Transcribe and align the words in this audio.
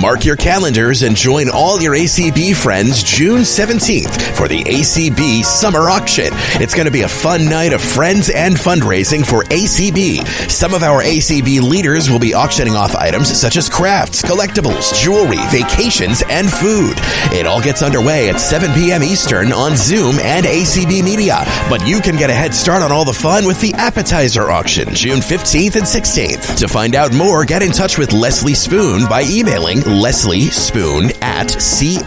Mark 0.00 0.26
your 0.26 0.36
calendars 0.36 1.02
and 1.02 1.16
join 1.16 1.48
all 1.48 1.80
your 1.80 1.94
ACB 1.94 2.54
friends 2.54 3.02
June 3.02 3.40
17th 3.40 4.36
for 4.36 4.46
the 4.46 4.62
ACB 4.64 5.42
Summer 5.42 5.88
Auction. 5.88 6.28
It's 6.60 6.74
going 6.74 6.84
to 6.84 6.92
be 6.92 7.02
a 7.02 7.08
fun 7.08 7.46
night 7.46 7.72
of 7.72 7.80
friends 7.80 8.28
and 8.28 8.56
fundraising 8.56 9.24
for 9.24 9.44
ACB. 9.44 10.26
Some 10.50 10.74
of 10.74 10.82
our 10.82 11.02
ACB 11.02 11.62
leaders 11.62 12.10
will 12.10 12.18
be 12.18 12.34
auctioning 12.34 12.74
off 12.74 12.94
items 12.94 13.28
such 13.34 13.56
as 13.56 13.70
crafts, 13.70 14.20
collectibles, 14.20 14.92
jewelry, 15.02 15.38
vacations, 15.50 16.22
and 16.28 16.50
food. 16.50 16.96
It 17.32 17.46
all 17.46 17.62
gets 17.62 17.82
underway 17.82 18.28
at 18.28 18.38
7 18.38 18.74
p.m. 18.74 19.02
Eastern 19.02 19.50
on 19.50 19.76
Zoom 19.76 20.18
and 20.18 20.44
ACB 20.44 21.02
Media. 21.04 21.42
But 21.70 21.86
you 21.86 22.00
can 22.00 22.16
get 22.16 22.28
a 22.28 22.34
head 22.34 22.54
start 22.54 22.82
on 22.82 22.92
all 22.92 23.06
the 23.06 23.14
fun 23.14 23.46
with 23.46 23.60
the 23.62 23.72
appetizer 23.74 24.50
auction 24.50 24.92
June 24.94 25.20
15th 25.20 25.76
and 25.76 25.84
16th. 25.84 26.58
To 26.58 26.68
find 26.68 26.94
out 26.94 27.14
more, 27.14 27.46
get 27.46 27.62
in 27.62 27.72
touch 27.72 27.96
with 27.96 28.12
Leslie 28.12 28.54
Spoone 28.54 29.08
by 29.08 29.22
emailing 29.22 29.85
Leslie 29.86 30.48
Spoone 30.50 31.10
at 31.22 31.46
cfl.rr.com. 31.46 32.06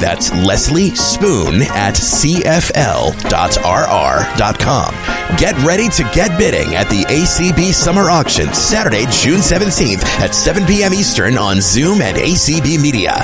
That's 0.00 0.32
Leslie 0.32 0.94
Spoone 0.94 1.62
at 1.62 1.94
cfl.rr.com. 1.94 2.54
Get 5.36 5.58
ready 5.64 5.88
to 5.88 6.02
get 6.14 6.38
bidding 6.38 6.74
at 6.74 6.88
the 6.88 7.04
ACB 7.04 7.72
Summer 7.72 8.10
Auction 8.10 8.52
Saturday, 8.52 9.06
June 9.10 9.40
17th 9.40 10.04
at 10.20 10.34
7 10.34 10.66
p.m. 10.66 10.94
Eastern 10.94 11.36
on 11.38 11.60
Zoom 11.60 12.00
and 12.02 12.16
ACB 12.16 12.80
Media. 12.80 13.14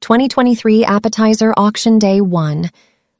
2023 0.00 0.84
Appetizer 0.84 1.54
Auction 1.56 2.00
Day 2.00 2.20
1 2.20 2.70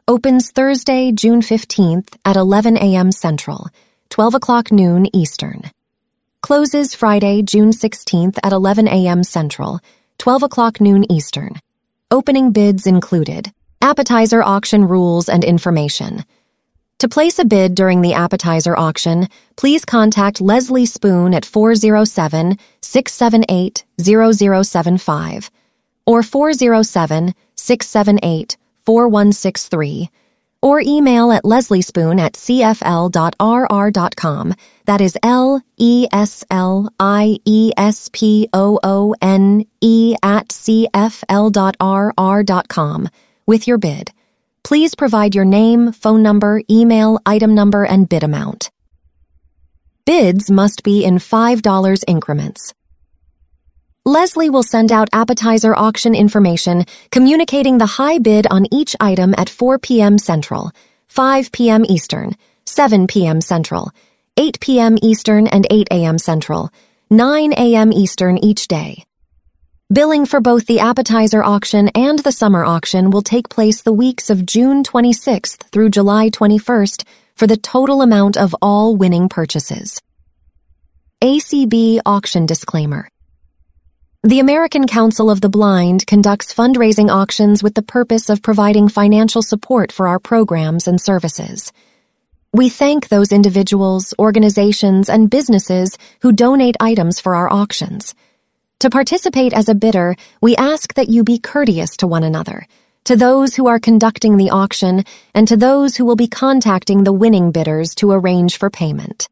opens 0.09 0.51
Thursday, 0.51 1.13
June 1.13 1.41
15th 1.41 2.17
at 2.25 2.35
11 2.35 2.77
a.m. 2.79 3.13
Central, 3.13 3.69
12 4.11 4.35
o'clock 4.35 4.73
noon 4.73 5.07
Eastern. 5.15 5.63
Closes 6.43 6.97
Friday, 6.97 7.43
June 7.43 7.71
16th 7.71 8.41
at 8.43 8.53
11 8.53 8.89
a.m. 8.89 9.23
Central, 9.23 9.79
12 10.19 10.43
o'clock 10.43 10.81
noon 10.81 11.11
Eastern. 11.11 11.55
Opening 12.11 12.51
bids 12.51 12.89
included. 12.89 13.53
Appetizer 13.81 14.43
auction 14.43 14.89
rules 14.89 15.29
and 15.29 15.45
information. 15.45 16.25
To 16.99 17.09
place 17.09 17.39
a 17.39 17.45
bid 17.45 17.77
during 17.77 18.03
the 18.03 18.15
appetizer 18.15 18.77
auction, 18.77 19.29
please 19.57 19.85
contact 19.85 20.41
Leslie 20.41 20.87
Spoone 20.87 21.33
at 21.33 21.45
407 21.45 22.59
678 22.81 23.85
0075 24.01 25.51
or 26.05 26.25
407 26.25 27.33
678 27.55 28.57
4163 28.85 30.11
or 30.63 30.81
email 30.81 31.33
at 31.33 31.45
lesliespoone 31.45 32.21
at 32.21 32.35
cfl.rr.com. 32.35 32.75
That 34.85 35.01
is 35.01 35.17
L 35.23 35.63
E 35.77 36.07
S 36.13 36.45
L 36.51 36.93
I 36.99 37.39
E 37.45 37.73
S 37.77 38.11
P 38.13 38.49
O 38.53 38.79
O 38.83 39.15
N 39.23 39.65
E 39.81 40.15
at 40.23 40.49
cfl.rr.com 40.49 40.99
with 43.47 43.67
your 43.67 43.79
bid. 43.79 44.13
Please 44.63 44.95
provide 44.95 45.35
your 45.35 45.45
name, 45.45 45.93
phone 45.93 46.23
number, 46.23 46.63
email, 46.71 47.19
item 47.25 47.55
number, 47.55 47.85
and 47.85 48.09
bid 48.09 48.23
amount. 48.23 48.71
Bids 50.05 50.51
must 50.51 50.83
be 50.83 51.05
in 51.05 51.19
$5 51.19 52.05
increments. 52.07 52.75
Leslie 54.07 54.49
will 54.49 54.63
send 54.63 54.93
out 54.93 55.11
appetizer 55.13 55.77
auction 55.77 56.15
information 56.15 56.87
communicating 57.11 57.77
the 57.77 57.85
high 57.85 58.17
bid 58.17 58.47
on 58.51 58.67
each 58.73 58.97
item 58.99 59.35
at 59.37 59.51
4 59.51 59.79
p.m. 59.79 60.17
Central, 60.17 60.71
5 61.09 61.53
p.m. 61.53 61.85
Eastern, 61.87 62.35
7 62.65 63.07
p.m. 63.09 63.43
Central, 63.43 63.91
8 64.39 64.59
p.m. 64.59 64.97
Eastern, 65.03 65.47
and 65.49 65.67
8 65.69 65.89
a.m. 65.91 66.17
Central, 66.17 66.71
9 67.11 67.53
a.m. 67.53 67.93
Eastern 67.93 68.39
each 68.39 68.69
day. 68.69 69.05
Billing 69.93 70.25
for 70.25 70.41
both 70.41 70.65
the 70.65 70.81
appetizer 70.81 71.43
auction 71.43 71.91
and 71.95 72.21
the 72.21 72.33
summer 72.33 72.65
auction 72.65 73.11
will 73.11 73.21
take 73.21 73.51
place 73.51 73.83
the 73.83 73.93
weeks 73.93 74.31
of 74.31 74.47
June 74.47 74.83
26th 74.83 75.59
through 75.73 75.91
July 75.91 76.31
21st 76.31 77.05
for 77.35 77.47
the 77.47 77.59
total 77.59 78.01
amount 78.01 78.39
of 78.39 78.57
all 78.63 78.97
winning 78.97 79.29
purchases. 79.29 80.01
ACB 81.23 82.01
Auction 82.07 82.47
Disclaimer 82.47 83.11
the 84.23 84.41
American 84.41 84.87
Council 84.87 85.31
of 85.31 85.41
the 85.41 85.49
Blind 85.49 86.07
conducts 86.07 86.53
fundraising 86.53 87.09
auctions 87.09 87.63
with 87.63 87.75
the 87.75 87.81
purpose 87.81 88.29
of 88.29 88.43
providing 88.43 88.87
financial 88.87 89.41
support 89.41 89.91
for 89.91 90.09
our 90.09 90.19
programs 90.19 90.87
and 90.87 91.01
services. 91.01 91.73
We 92.53 92.69
thank 92.69 93.09
those 93.09 93.33
individuals, 93.33 94.13
organizations, 94.19 95.09
and 95.09 95.31
businesses 95.31 95.97
who 96.21 96.33
donate 96.33 96.77
items 96.81 97.19
for 97.19 97.35
our 97.35 97.51
auctions. 97.51 98.15
To 98.81 98.91
participate 98.91 99.55
as 99.55 99.71
a 99.71 99.75
bidder, 99.75 100.17
we 100.43 100.55
ask 100.55 100.93
that 100.95 101.09
you 101.09 101.25
be 101.25 101.39
courteous 101.39 101.97
to 101.97 102.07
one 102.07 102.23
another, 102.23 102.67
to 103.05 103.17
those 103.17 103.55
who 103.55 103.69
are 103.69 103.81
conducting 103.81 104.37
the 104.37 104.51
auction, 104.51 105.05
and 105.35 105.49
to 105.49 105.57
those 105.57 105.97
who 105.97 106.05
will 106.05 106.17
be 106.17 106.29
contacting 106.29 107.05
the 107.05 107.13
winning 107.15 107.53
bidders 107.53 107.95
to 107.95 108.11
arrange 108.11 108.59
for 108.59 108.69
payment. 108.69 109.31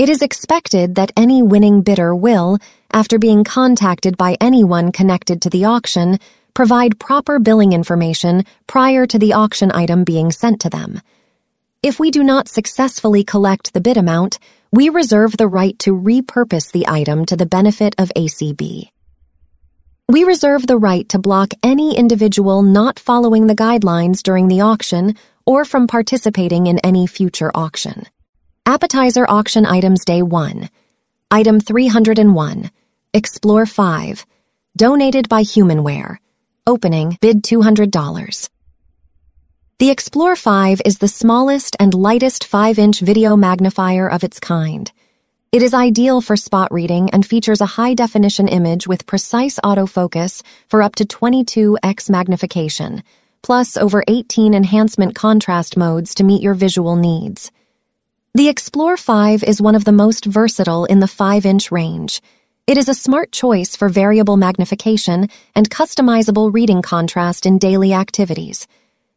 It 0.00 0.08
is 0.08 0.22
expected 0.22 0.94
that 0.94 1.12
any 1.14 1.42
winning 1.42 1.82
bidder 1.82 2.16
will, 2.16 2.56
after 2.90 3.18
being 3.18 3.44
contacted 3.44 4.16
by 4.16 4.38
anyone 4.40 4.92
connected 4.92 5.42
to 5.42 5.50
the 5.50 5.66
auction, 5.66 6.18
provide 6.54 6.98
proper 6.98 7.38
billing 7.38 7.74
information 7.74 8.46
prior 8.66 9.04
to 9.06 9.18
the 9.18 9.34
auction 9.34 9.70
item 9.70 10.04
being 10.04 10.32
sent 10.32 10.62
to 10.62 10.70
them. 10.70 11.02
If 11.82 12.00
we 12.00 12.10
do 12.10 12.24
not 12.24 12.48
successfully 12.48 13.24
collect 13.24 13.74
the 13.74 13.82
bid 13.82 13.98
amount, 13.98 14.38
we 14.72 14.88
reserve 14.88 15.36
the 15.36 15.48
right 15.48 15.78
to 15.80 15.90
repurpose 15.94 16.72
the 16.72 16.88
item 16.88 17.26
to 17.26 17.36
the 17.36 17.44
benefit 17.44 17.94
of 17.98 18.10
ACB. 18.16 18.88
We 20.08 20.24
reserve 20.24 20.66
the 20.66 20.78
right 20.78 21.06
to 21.10 21.18
block 21.18 21.52
any 21.62 21.94
individual 21.94 22.62
not 22.62 22.98
following 22.98 23.48
the 23.48 23.54
guidelines 23.54 24.22
during 24.22 24.48
the 24.48 24.62
auction 24.62 25.14
or 25.44 25.66
from 25.66 25.86
participating 25.86 26.68
in 26.68 26.78
any 26.78 27.06
future 27.06 27.50
auction. 27.54 28.06
Appetizer 28.70 29.26
Auction 29.28 29.66
Items 29.66 30.04
Day 30.04 30.22
1. 30.22 30.70
Item 31.32 31.58
301. 31.58 32.70
Explore 33.12 33.66
5. 33.66 34.26
Donated 34.76 35.28
by 35.28 35.42
Humanware. 35.42 36.18
Opening 36.68 37.18
bid 37.20 37.42
$200. 37.42 38.48
The 39.80 39.90
Explore 39.90 40.36
5 40.36 40.82
is 40.84 40.98
the 40.98 41.08
smallest 41.08 41.74
and 41.80 41.94
lightest 41.94 42.44
5 42.44 42.78
inch 42.78 43.00
video 43.00 43.36
magnifier 43.36 44.08
of 44.08 44.22
its 44.22 44.38
kind. 44.38 44.92
It 45.50 45.62
is 45.64 45.74
ideal 45.74 46.20
for 46.20 46.36
spot 46.36 46.72
reading 46.72 47.10
and 47.10 47.26
features 47.26 47.60
a 47.60 47.74
high 47.74 47.94
definition 47.94 48.46
image 48.46 48.86
with 48.86 49.04
precise 49.04 49.58
autofocus 49.64 50.44
for 50.68 50.80
up 50.80 50.94
to 50.94 51.04
22x 51.04 52.08
magnification, 52.08 53.02
plus 53.42 53.76
over 53.76 54.04
18 54.06 54.54
enhancement 54.54 55.16
contrast 55.16 55.76
modes 55.76 56.14
to 56.14 56.22
meet 56.22 56.40
your 56.40 56.54
visual 56.54 56.94
needs. 56.94 57.50
The 58.32 58.48
Explore 58.48 58.96
5 58.96 59.42
is 59.42 59.60
one 59.60 59.74
of 59.74 59.84
the 59.84 59.90
most 59.90 60.24
versatile 60.24 60.84
in 60.84 61.00
the 61.00 61.08
5 61.08 61.44
inch 61.44 61.72
range. 61.72 62.22
It 62.68 62.78
is 62.78 62.88
a 62.88 62.94
smart 62.94 63.32
choice 63.32 63.74
for 63.74 63.88
variable 63.88 64.36
magnification 64.36 65.28
and 65.56 65.68
customizable 65.68 66.54
reading 66.54 66.80
contrast 66.80 67.44
in 67.44 67.58
daily 67.58 67.92
activities. 67.92 68.68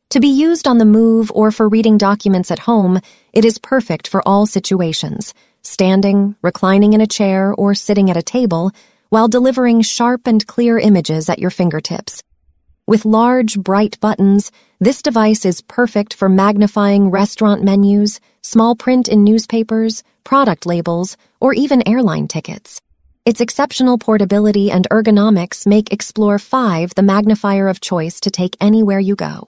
To 0.09 0.19
be 0.19 0.29
used 0.29 0.68
on 0.68 0.79
the 0.79 0.85
move 0.85 1.31
or 1.35 1.52
for 1.52 1.69
reading 1.69 2.00
documents 2.00 2.50
at 2.50 2.66
home, 2.66 3.02
it 3.34 3.46
is 3.46 3.59
perfect 3.59 4.07
for 4.07 4.28
all 4.28 4.47
situations 4.47 5.35
standing, 5.62 6.35
reclining 6.41 6.94
in 6.94 7.02
a 7.02 7.06
chair, 7.06 7.53
or 7.53 7.75
sitting 7.75 8.09
at 8.09 8.18
a 8.18 8.23
table, 8.23 8.72
while 9.09 9.28
delivering 9.28 9.84
sharp 9.84 10.25
and 10.25 10.47
clear 10.47 10.79
images 10.79 11.29
at 11.29 11.38
your 11.38 11.52
fingertips. 11.52 12.23
With 12.85 13.05
large, 13.05 13.57
bright 13.57 13.97
buttons, 14.01 14.51
this 14.81 15.01
device 15.01 15.45
is 15.45 15.61
perfect 15.61 16.13
for 16.13 16.27
magnifying 16.27 17.11
restaurant 17.11 17.63
menus, 17.63 18.19
small 18.41 18.75
print 18.75 19.07
in 19.07 19.23
newspapers, 19.23 20.03
product 20.25 20.66
labels, 20.66 21.16
or 21.40 21.53
even 21.53 21.87
airline 21.87 22.28
tickets. 22.28 22.81
Its 23.23 23.40
exceptional 23.40 23.97
portability 23.97 24.69
and 24.69 24.85
ergonomics 24.91 25.66
make 25.66 25.93
Explore 25.93 26.37
5 26.37 26.93
the 26.96 27.03
magnifier 27.03 27.69
of 27.69 27.79
choice 27.79 28.19
to 28.19 28.29
take 28.29 28.58
anywhere 28.59 28.99
you 28.99 29.16
go. 29.16 29.47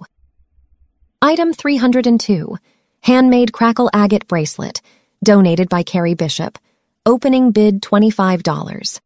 Item 1.21 1.51
302 1.51 2.57
Handmade 3.01 3.51
Crackle 3.51 3.89
Agate 3.93 4.27
Bracelet, 4.29 4.81
donated 5.25 5.67
by 5.67 5.83
Carrie 5.83 6.13
Bishop. 6.13 6.57
Opening 7.05 7.51
bid 7.51 7.81
$25. 7.81 9.01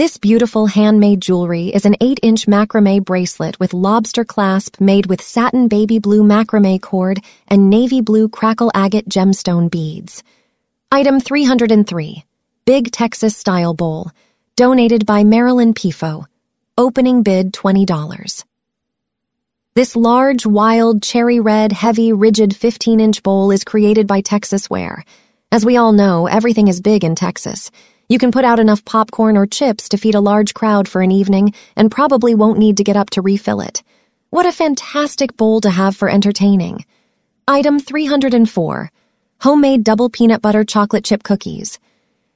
This 0.00 0.16
beautiful 0.16 0.64
handmade 0.64 1.20
jewelry 1.20 1.66
is 1.66 1.84
an 1.84 1.94
8 2.00 2.20
inch 2.22 2.46
macrame 2.46 3.04
bracelet 3.04 3.60
with 3.60 3.74
lobster 3.74 4.24
clasp 4.24 4.80
made 4.80 5.04
with 5.04 5.20
satin 5.20 5.68
baby 5.68 5.98
blue 5.98 6.22
macrame 6.22 6.80
cord 6.80 7.20
and 7.48 7.68
navy 7.68 8.00
blue 8.00 8.26
crackle 8.30 8.70
agate 8.74 9.10
gemstone 9.10 9.70
beads. 9.70 10.22
Item 10.90 11.20
303 11.20 12.24
Big 12.64 12.90
Texas 12.92 13.36
Style 13.36 13.74
Bowl, 13.74 14.10
donated 14.56 15.04
by 15.04 15.22
Marilyn 15.22 15.74
Pifo. 15.74 16.24
Opening 16.78 17.22
bid 17.22 17.52
$20. 17.52 18.44
This 19.74 19.94
large, 19.94 20.46
wild, 20.46 21.02
cherry 21.02 21.40
red, 21.40 21.72
heavy, 21.72 22.14
rigid 22.14 22.56
15 22.56 23.00
inch 23.00 23.22
bowl 23.22 23.50
is 23.50 23.64
created 23.64 24.06
by 24.06 24.22
Texas 24.22 24.70
Ware. 24.70 25.04
As 25.52 25.66
we 25.66 25.76
all 25.76 25.92
know, 25.92 26.26
everything 26.26 26.68
is 26.68 26.80
big 26.80 27.04
in 27.04 27.14
Texas. 27.14 27.70
You 28.10 28.18
can 28.18 28.32
put 28.32 28.44
out 28.44 28.58
enough 28.58 28.84
popcorn 28.84 29.36
or 29.36 29.46
chips 29.46 29.90
to 29.90 29.96
feed 29.96 30.16
a 30.16 30.20
large 30.20 30.52
crowd 30.52 30.88
for 30.88 31.00
an 31.00 31.12
evening 31.12 31.54
and 31.76 31.92
probably 31.92 32.34
won't 32.34 32.58
need 32.58 32.78
to 32.78 32.82
get 32.82 32.96
up 32.96 33.10
to 33.10 33.22
refill 33.22 33.60
it. 33.60 33.84
What 34.30 34.46
a 34.46 34.52
fantastic 34.52 35.36
bowl 35.36 35.60
to 35.60 35.70
have 35.70 35.94
for 35.94 36.10
entertaining. 36.10 36.84
Item 37.46 37.78
304 37.78 38.90
Homemade 39.42 39.84
Double 39.84 40.10
Peanut 40.10 40.42
Butter 40.42 40.64
Chocolate 40.64 41.04
Chip 41.04 41.22
Cookies. 41.22 41.78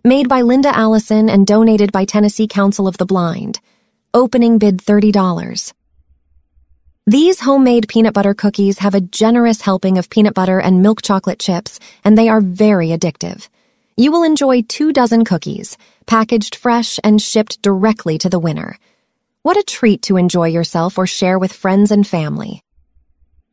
Made 0.04 0.28
by 0.28 0.42
Linda 0.42 0.68
Allison 0.68 1.28
and 1.28 1.44
donated 1.44 1.90
by 1.90 2.04
Tennessee 2.04 2.46
Council 2.46 2.86
of 2.86 2.96
the 2.98 3.06
Blind. 3.06 3.58
Opening 4.14 4.58
bid 4.58 4.76
$30. 4.76 5.72
These 7.08 7.40
homemade 7.40 7.88
peanut 7.88 8.14
butter 8.14 8.32
cookies 8.32 8.78
have 8.78 8.94
a 8.94 9.00
generous 9.00 9.62
helping 9.62 9.98
of 9.98 10.08
peanut 10.08 10.34
butter 10.34 10.60
and 10.60 10.82
milk 10.82 11.02
chocolate 11.02 11.40
chips, 11.40 11.80
and 12.04 12.16
they 12.16 12.28
are 12.28 12.40
very 12.40 12.90
addictive. 12.90 13.48
You 13.96 14.10
will 14.10 14.24
enjoy 14.24 14.62
two 14.62 14.92
dozen 14.92 15.24
cookies, 15.24 15.78
packaged 16.06 16.56
fresh 16.56 16.98
and 17.04 17.22
shipped 17.22 17.62
directly 17.62 18.18
to 18.18 18.28
the 18.28 18.40
winner. 18.40 18.76
What 19.42 19.56
a 19.56 19.62
treat 19.62 20.02
to 20.02 20.16
enjoy 20.16 20.48
yourself 20.48 20.98
or 20.98 21.06
share 21.06 21.38
with 21.38 21.52
friends 21.52 21.92
and 21.92 22.04
family. 22.04 22.60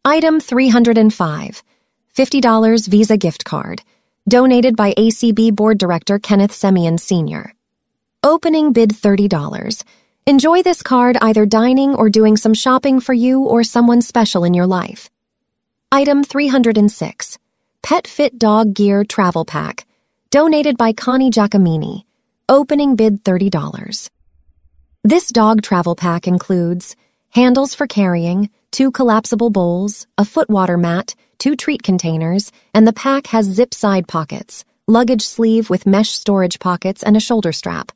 Item 0.03 0.39
305 0.39 1.61
$50 2.15 2.87
Visa 2.87 3.17
gift 3.17 3.45
card, 3.45 3.83
donated 4.27 4.75
by 4.75 4.93
ACB 4.95 5.55
Board 5.55 5.77
Director 5.77 6.17
Kenneth 6.17 6.53
Semien 6.53 6.99
Sr. 6.99 7.53
Opening 8.23 8.73
bid 8.73 8.89
$30. 8.89 9.83
Enjoy 10.25 10.63
this 10.63 10.81
card 10.81 11.17
either 11.21 11.45
dining 11.45 11.93
or 11.93 12.09
doing 12.09 12.35
some 12.35 12.55
shopping 12.55 12.99
for 12.99 13.13
you 13.13 13.41
or 13.43 13.63
someone 13.63 14.01
special 14.01 14.43
in 14.43 14.55
your 14.55 14.65
life. 14.67 15.07
Item 15.91 16.23
306 16.23 17.37
Pet 17.83 18.07
Fit 18.07 18.39
Dog 18.39 18.73
Gear 18.73 19.03
Travel 19.03 19.45
Pack, 19.45 19.85
donated 20.31 20.77
by 20.77 20.93
Connie 20.93 21.29
Giacomini. 21.29 22.05
Opening 22.47 22.95
bid 22.95 23.21
$30. 23.21 24.09
This 25.03 25.27
dog 25.27 25.61
travel 25.61 25.93
pack 25.93 26.25
includes 26.25 26.95
handles 27.31 27.75
for 27.75 27.85
carrying, 27.85 28.49
two 28.71 28.91
collapsible 28.91 29.49
bowls, 29.49 30.07
a 30.17 30.23
foot 30.23 30.49
water 30.49 30.77
mat, 30.77 31.15
two 31.37 31.57
treat 31.57 31.83
containers, 31.83 32.53
and 32.73 32.87
the 32.87 32.93
pack 32.93 33.27
has 33.27 33.45
zip 33.45 33.73
side 33.73 34.07
pockets, 34.07 34.63
luggage 34.87 35.21
sleeve 35.21 35.69
with 35.69 35.85
mesh 35.85 36.11
storage 36.11 36.59
pockets, 36.59 37.03
and 37.03 37.17
a 37.17 37.25
shoulder 37.27 37.51
strap. 37.51 37.91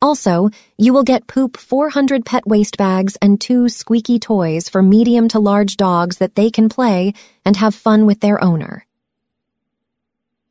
Also, 0.00 0.48
you 0.78 0.94
will 0.94 1.04
get 1.04 1.26
Poop 1.26 1.58
400 1.58 2.24
pet 2.24 2.46
waste 2.46 2.78
bags 2.78 3.18
and 3.20 3.38
two 3.38 3.68
squeaky 3.68 4.18
toys 4.18 4.70
for 4.70 4.82
medium 4.82 5.28
to 5.28 5.38
large 5.38 5.76
dogs 5.76 6.16
that 6.16 6.34
they 6.34 6.50
can 6.50 6.70
play 6.70 7.12
and 7.44 7.56
have 7.56 7.74
fun 7.74 8.06
with 8.06 8.20
their 8.20 8.42
owner. 8.42 8.86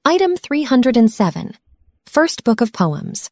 Item 0.06 0.36
307 0.36 1.54
First 2.08 2.44
Book 2.44 2.60
of 2.60 2.74
Poems. 2.74 3.30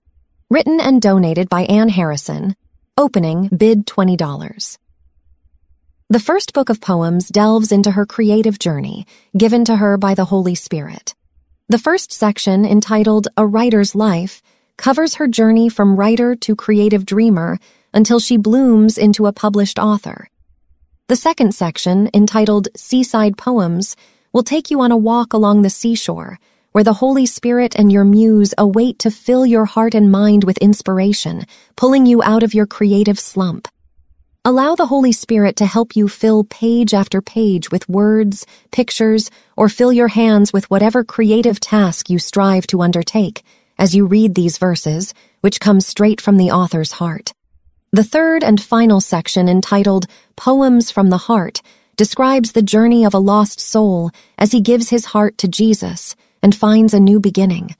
Written 0.49 0.79
and 0.79 1.01
donated 1.01 1.49
by 1.49 1.63
Ann 1.63 1.89
Harrison. 1.89 2.55
Opening 2.95 3.49
bid 3.49 3.85
$20. 3.85 4.77
The 6.09 6.19
first 6.21 6.53
book 6.53 6.69
of 6.69 6.79
poems 6.79 7.27
delves 7.27 7.73
into 7.73 7.91
her 7.91 8.05
creative 8.05 8.57
journey, 8.57 9.05
given 9.37 9.65
to 9.65 9.75
her 9.75 9.97
by 9.97 10.13
the 10.13 10.23
Holy 10.23 10.55
Spirit. 10.55 11.13
The 11.67 11.77
first 11.77 12.13
section, 12.13 12.63
entitled 12.63 13.27
A 13.35 13.45
Writer's 13.45 13.93
Life, 13.93 14.41
covers 14.77 15.15
her 15.15 15.27
journey 15.27 15.67
from 15.67 15.97
writer 15.97 16.37
to 16.37 16.55
creative 16.55 17.05
dreamer 17.05 17.59
until 17.93 18.21
she 18.21 18.37
blooms 18.37 18.97
into 18.97 19.25
a 19.25 19.33
published 19.33 19.77
author. 19.77 20.29
The 21.09 21.17
second 21.17 21.53
section, 21.53 22.09
entitled 22.13 22.69
Seaside 22.77 23.37
Poems, 23.37 23.97
will 24.31 24.43
take 24.43 24.71
you 24.71 24.79
on 24.79 24.93
a 24.93 24.97
walk 24.97 25.33
along 25.33 25.63
the 25.63 25.69
seashore, 25.69 26.39
where 26.71 26.83
the 26.85 26.93
Holy 26.93 27.25
Spirit 27.25 27.75
and 27.75 27.91
your 27.91 28.05
muse 28.05 28.53
await 28.57 28.99
to 28.99 29.11
fill 29.11 29.45
your 29.45 29.65
heart 29.65 29.93
and 29.93 30.09
mind 30.09 30.45
with 30.45 30.57
inspiration, 30.59 31.45
pulling 31.75 32.05
you 32.05 32.23
out 32.23 32.43
of 32.43 32.53
your 32.53 32.65
creative 32.65 33.19
slump. 33.19 33.67
Allow 34.45 34.75
the 34.75 34.85
Holy 34.85 35.11
Spirit 35.11 35.57
to 35.57 35.65
help 35.65 35.97
you 35.97 36.07
fill 36.07 36.45
page 36.45 36.93
after 36.93 37.21
page 37.21 37.69
with 37.71 37.89
words, 37.89 38.45
pictures, 38.71 39.29
or 39.57 39.67
fill 39.67 39.91
your 39.91 40.07
hands 40.07 40.53
with 40.53 40.69
whatever 40.69 41.03
creative 41.03 41.59
task 41.59 42.09
you 42.09 42.17
strive 42.17 42.65
to 42.67 42.81
undertake 42.81 43.43
as 43.77 43.93
you 43.93 44.05
read 44.05 44.33
these 44.33 44.57
verses, 44.57 45.13
which 45.41 45.59
come 45.59 45.81
straight 45.81 46.21
from 46.21 46.37
the 46.37 46.51
author's 46.51 46.93
heart. 46.93 47.33
The 47.91 48.03
third 48.03 48.43
and 48.43 48.61
final 48.61 49.01
section, 49.01 49.49
entitled 49.49 50.07
Poems 50.37 50.89
from 50.89 51.09
the 51.09 51.17
Heart, 51.17 51.61
describes 51.97 52.53
the 52.53 52.61
journey 52.61 53.03
of 53.03 53.13
a 53.13 53.19
lost 53.19 53.59
soul 53.59 54.11
as 54.37 54.53
he 54.53 54.61
gives 54.61 54.89
his 54.89 55.05
heart 55.05 55.37
to 55.39 55.49
Jesus 55.49 56.15
and 56.41 56.55
finds 56.55 56.93
a 56.93 56.99
new 56.99 57.19
beginning. 57.19 57.75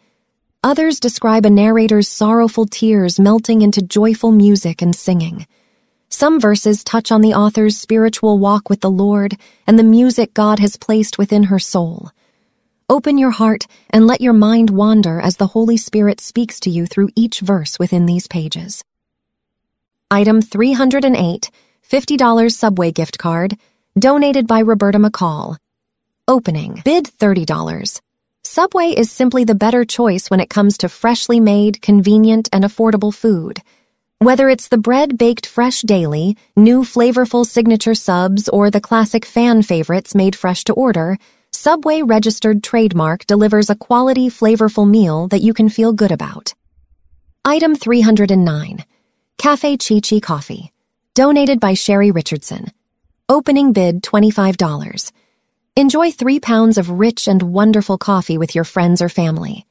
Others 0.63 0.99
describe 0.99 1.45
a 1.45 1.49
narrator's 1.49 2.07
sorrowful 2.07 2.65
tears 2.65 3.19
melting 3.19 3.61
into 3.61 3.81
joyful 3.81 4.31
music 4.31 4.81
and 4.81 4.95
singing. 4.95 5.47
Some 6.09 6.39
verses 6.39 6.83
touch 6.83 7.11
on 7.11 7.21
the 7.21 7.33
author's 7.33 7.77
spiritual 7.77 8.37
walk 8.37 8.69
with 8.69 8.81
the 8.81 8.91
Lord 8.91 9.37
and 9.65 9.79
the 9.79 9.83
music 9.83 10.33
God 10.33 10.59
has 10.59 10.77
placed 10.77 11.17
within 11.17 11.43
her 11.43 11.57
soul. 11.57 12.11
Open 12.89 13.17
your 13.17 13.31
heart 13.31 13.65
and 13.89 14.05
let 14.05 14.19
your 14.19 14.33
mind 14.33 14.69
wander 14.69 15.21
as 15.21 15.37
the 15.37 15.47
Holy 15.47 15.77
Spirit 15.77 16.19
speaks 16.19 16.59
to 16.59 16.69
you 16.69 16.85
through 16.85 17.09
each 17.15 17.39
verse 17.39 17.79
within 17.79 18.05
these 18.05 18.27
pages. 18.27 18.83
Item 20.11 20.41
308, 20.41 21.49
$50 21.89 22.51
Subway 22.53 22.91
gift 22.91 23.17
card, 23.17 23.57
donated 23.97 24.45
by 24.45 24.59
Roberta 24.59 24.99
McCall. 24.99 25.55
Opening, 26.27 26.81
bid 26.83 27.05
$30. 27.05 28.01
Subway 28.53 28.88
is 28.88 29.09
simply 29.09 29.45
the 29.45 29.56
better 29.56 29.86
choice 29.86 30.30
when 30.30 30.42
it 30.42 30.50
comes 30.50 30.80
to 30.80 30.89
freshly 30.89 31.39
made, 31.39 31.81
convenient, 31.81 32.50
and 32.51 32.65
affordable 32.65 33.13
food. 33.13 33.62
Whether 34.19 34.50
it's 34.50 34.68
the 34.68 34.77
bread 34.77 35.18
baked 35.18 35.45
fresh 35.45 35.80
daily, 35.83 36.36
new 36.57 36.81
flavorful 36.81 37.45
signature 37.45 37.95
subs, 37.95 38.50
or 38.50 38.69
the 38.69 38.81
classic 38.81 39.24
fan 39.24 39.62
favorites 39.62 40.13
made 40.13 40.36
fresh 40.36 40.65
to 40.65 40.74
order, 40.74 41.18
Subway 41.53 42.01
registered 42.01 42.62
trademark 42.62 43.25
delivers 43.25 43.69
a 43.69 43.75
quality, 43.75 44.27
flavorful 44.27 44.86
meal 44.86 45.30
that 45.30 45.42
you 45.42 45.54
can 45.54 45.69
feel 45.69 45.94
good 45.94 46.12
about. 46.12 46.54
Item 47.45 47.74
309 47.74 48.83
Cafe 49.38 49.77
Chi 49.77 50.01
Chi 50.01 50.19
Coffee, 50.19 50.74
donated 51.15 51.62
by 51.62 51.74
Sherry 51.74 52.12
Richardson. 52.12 52.65
Opening 53.30 53.71
bid 53.71 54.04
$25. 54.04 55.12
Enjoy 55.77 56.12
three 56.12 56.41
pounds 56.41 56.77
of 56.77 56.89
rich 56.89 57.29
and 57.29 57.41
wonderful 57.41 57.97
coffee 57.97 58.38
with 58.38 58.53
your 58.53 58.65
friends 58.65 59.01
or 59.01 59.07
family. 59.07 59.65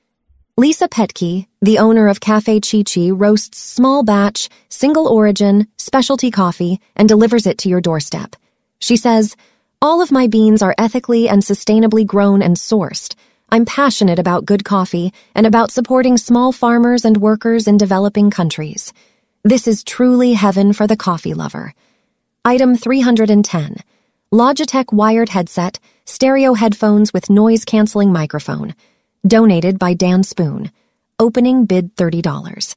Lisa 0.57 0.89
Petke, 0.89 1.47
the 1.61 1.79
owner 1.79 2.09
of 2.09 2.21
Cafe 2.21 2.61
Chi 2.61 2.85
Chi, 2.85 3.11
roasts 3.11 3.59
small 3.59 4.03
batch, 4.03 4.49
single 4.71 5.07
origin, 5.07 5.69
specialty 5.77 6.31
coffee 6.31 6.81
and 6.97 7.07
delivers 7.07 7.47
it 7.47 7.59
to 7.59 7.69
your 7.69 7.83
doorstep. 7.83 8.35
She 8.79 8.97
says, 8.97 9.37
All 9.83 10.01
of 10.01 10.11
my 10.11 10.27
beans 10.27 10.63
are 10.63 10.75
ethically 10.79 11.29
and 11.29 11.43
sustainably 11.43 12.07
grown 12.07 12.41
and 12.41 12.57
sourced. 12.57 13.15
I'm 13.51 13.67
passionate 13.67 14.19
about 14.19 14.47
good 14.47 14.65
coffee 14.65 15.13
and 15.35 15.47
about 15.47 15.71
supporting 15.71 16.17
small 16.17 16.51
farmers 16.51 17.05
and 17.05 17.19
workers 17.19 17.69
in 17.69 17.77
developing 17.77 18.31
countries. 18.31 18.95
This 19.45 19.69
is 19.69 19.85
truly 19.85 20.33
heaven 20.33 20.73
for 20.73 20.87
the 20.87 20.97
coffee 20.97 21.35
lover. 21.35 21.75
Item 22.43 22.75
310 22.75 23.77
Logitech 24.33 24.93
wired 24.93 25.29
headset, 25.29 25.81
stereo 26.05 26.55
headphones 26.55 27.13
with 27.13 27.29
noise 27.29 27.65
canceling 27.65 28.13
microphone. 28.13 28.77
Donated 29.27 29.77
by 29.77 29.95
Dan 29.95 30.23
Spoone. 30.23 30.71
Opening 31.19 31.67
bid 31.67 31.97
$30. 31.97 32.77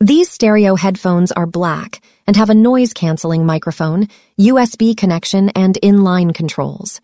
These 0.00 0.30
stereo 0.30 0.74
headphones 0.74 1.32
are 1.32 1.46
black 1.46 2.02
and 2.26 2.34
have 2.34 2.48
a 2.48 2.54
noise 2.54 2.94
canceling 2.94 3.44
microphone, 3.44 4.08
USB 4.40 4.96
connection, 4.96 5.50
and 5.50 5.78
inline 5.82 6.34
controls. 6.34 7.02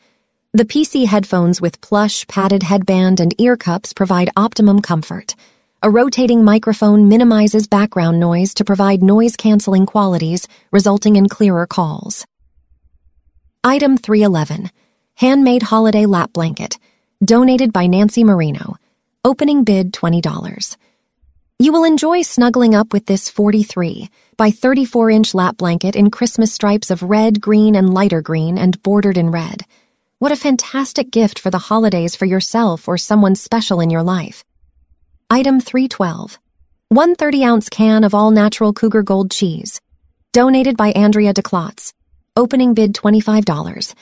The 0.54 0.64
PC 0.64 1.04
headphones 1.04 1.60
with 1.60 1.82
plush, 1.82 2.26
padded 2.28 2.62
headband, 2.62 3.20
and 3.20 3.38
ear 3.38 3.58
cups 3.58 3.92
provide 3.92 4.30
optimum 4.38 4.80
comfort. 4.80 5.34
A 5.82 5.90
rotating 5.90 6.44
microphone 6.44 7.10
minimizes 7.10 7.66
background 7.66 8.20
noise 8.20 8.54
to 8.54 8.64
provide 8.64 9.02
noise 9.02 9.36
canceling 9.36 9.84
qualities, 9.84 10.48
resulting 10.72 11.16
in 11.16 11.28
clearer 11.28 11.66
calls. 11.66 12.26
Item 13.68 13.98
311 13.98 14.70
Handmade 15.16 15.62
Holiday 15.62 16.06
Lap 16.06 16.32
Blanket 16.32 16.78
donated 17.22 17.70
by 17.70 17.86
Nancy 17.86 18.24
Marino. 18.24 18.76
Opening 19.26 19.62
bid 19.62 19.92
$20. 19.92 20.78
You 21.58 21.72
will 21.72 21.84
enjoy 21.84 22.22
snuggling 22.22 22.74
up 22.74 22.94
with 22.94 23.04
this 23.04 23.28
43 23.28 24.08
by 24.38 24.52
34 24.52 25.10
inch 25.10 25.34
lap 25.34 25.58
blanket 25.58 25.96
in 25.96 26.10
Christmas 26.10 26.50
stripes 26.50 26.90
of 26.90 27.02
red, 27.02 27.42
green, 27.42 27.76
and 27.76 27.92
lighter 27.92 28.22
green 28.22 28.56
and 28.56 28.82
bordered 28.82 29.18
in 29.18 29.30
red. 29.30 29.64
What 30.18 30.32
a 30.32 30.36
fantastic 30.36 31.10
gift 31.10 31.38
for 31.38 31.50
the 31.50 31.58
holidays 31.58 32.16
for 32.16 32.24
yourself 32.24 32.88
or 32.88 32.96
someone 32.96 33.34
special 33.34 33.80
in 33.80 33.90
your 33.90 34.02
life. 34.02 34.46
Item 35.28 35.60
312. 35.60 36.38
One 36.88 37.14
30 37.14 37.44
ounce 37.44 37.68
can 37.68 38.02
of 38.02 38.14
all 38.14 38.30
natural 38.30 38.72
Cougar 38.72 39.02
Gold 39.02 39.30
cheese. 39.30 39.82
Donated 40.32 40.78
by 40.78 40.92
Andrea 40.92 41.34
DeClotz. 41.34 41.92
Opening 42.38 42.74
bid 42.74 42.94
$25. 42.94 43.94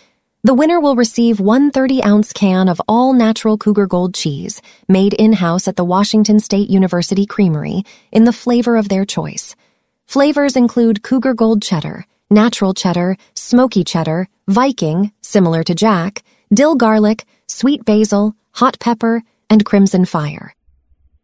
The 0.44 0.52
winner 0.52 0.78
will 0.78 0.94
receive 0.94 1.40
one 1.40 1.70
30 1.70 2.04
ounce 2.04 2.34
can 2.34 2.68
of 2.68 2.82
all 2.86 3.14
natural 3.14 3.56
Cougar 3.56 3.86
Gold 3.86 4.12
cheese 4.12 4.60
made 4.86 5.14
in 5.14 5.32
house 5.32 5.66
at 5.68 5.76
the 5.76 5.86
Washington 5.86 6.38
State 6.38 6.68
University 6.68 7.24
Creamery 7.24 7.84
in 8.12 8.24
the 8.24 8.34
flavor 8.34 8.76
of 8.76 8.90
their 8.90 9.06
choice. 9.06 9.56
Flavors 10.04 10.54
include 10.54 11.02
Cougar 11.02 11.32
Gold 11.32 11.62
cheddar, 11.62 12.04
natural 12.28 12.74
cheddar, 12.74 13.16
smoky 13.32 13.84
cheddar, 13.84 14.28
Viking, 14.46 15.12
similar 15.22 15.64
to 15.64 15.74
Jack, 15.74 16.22
dill 16.52 16.74
garlic, 16.74 17.24
sweet 17.46 17.86
basil, 17.86 18.34
hot 18.50 18.78
pepper, 18.78 19.22
and 19.48 19.64
crimson 19.64 20.04
fire. 20.04 20.54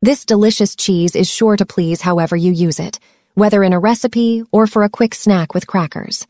This 0.01 0.25
delicious 0.25 0.75
cheese 0.77 1.15
is 1.15 1.29
sure 1.29 1.59
to 1.59 1.67
please 1.67 2.01
however 2.01 2.37
you 2.37 2.53
use 2.53 2.81
it, 2.81 2.99
whether 3.35 3.63
in 3.63 3.75
a 3.75 3.79
recipe 3.79 4.45
or 4.51 4.67
for 4.67 4.83
a 4.83 4.89
quick 4.89 5.15
snack 5.15 5.53
with 5.53 5.67
crackers. 5.67 6.27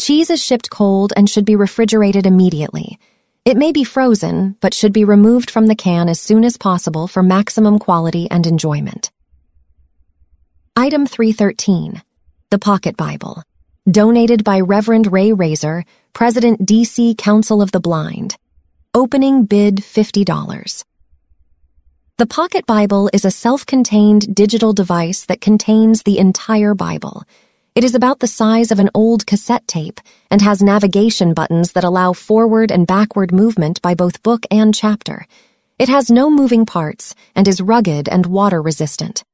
Cheese 0.00 0.30
is 0.30 0.42
shipped 0.42 0.70
cold 0.70 1.12
and 1.16 1.28
should 1.28 1.44
be 1.44 1.56
refrigerated 1.56 2.26
immediately. 2.26 2.98
It 3.44 3.56
may 3.56 3.72
be 3.72 3.84
frozen, 3.84 4.56
but 4.60 4.74
should 4.74 4.92
be 4.92 5.04
removed 5.04 5.50
from 5.50 5.66
the 5.66 5.74
can 5.74 6.08
as 6.08 6.20
soon 6.20 6.44
as 6.44 6.56
possible 6.56 7.08
for 7.08 7.22
maximum 7.22 7.78
quality 7.78 8.28
and 8.30 8.46
enjoyment. 8.46 9.10
Item 10.76 11.06
313 11.06 12.02
The 12.50 12.58
Pocket 12.58 12.96
Bible. 12.96 13.42
Donated 13.90 14.44
by 14.44 14.60
Reverend 14.60 15.12
Ray 15.12 15.32
Razor, 15.32 15.84
President 16.12 16.60
DC 16.64 17.18
Council 17.18 17.60
of 17.60 17.72
the 17.72 17.80
Blind. 17.80 18.36
Opening 18.94 19.44
bid 19.44 19.76
$50. 19.76 20.84
The 22.18 22.26
Pocket 22.26 22.66
Bible 22.66 23.10
is 23.12 23.24
a 23.24 23.30
self 23.30 23.66
contained 23.66 24.34
digital 24.34 24.72
device 24.72 25.24
that 25.24 25.40
contains 25.40 26.04
the 26.04 26.18
entire 26.18 26.74
Bible. 26.74 27.24
It 27.74 27.84
is 27.84 27.94
about 27.94 28.20
the 28.20 28.26
size 28.26 28.70
of 28.70 28.80
an 28.80 28.90
old 28.94 29.26
cassette 29.26 29.66
tape 29.66 29.98
and 30.30 30.42
has 30.42 30.62
navigation 30.62 31.32
buttons 31.32 31.72
that 31.72 31.84
allow 31.84 32.12
forward 32.12 32.70
and 32.70 32.86
backward 32.86 33.32
movement 33.32 33.80
by 33.80 33.94
both 33.94 34.22
book 34.22 34.44
and 34.50 34.74
chapter. 34.74 35.26
It 35.78 35.88
has 35.88 36.10
no 36.10 36.28
moving 36.30 36.66
parts 36.66 37.14
and 37.34 37.48
is 37.48 37.62
rugged 37.62 38.10
and 38.10 38.26
water 38.26 38.60
resistant. 38.60 39.24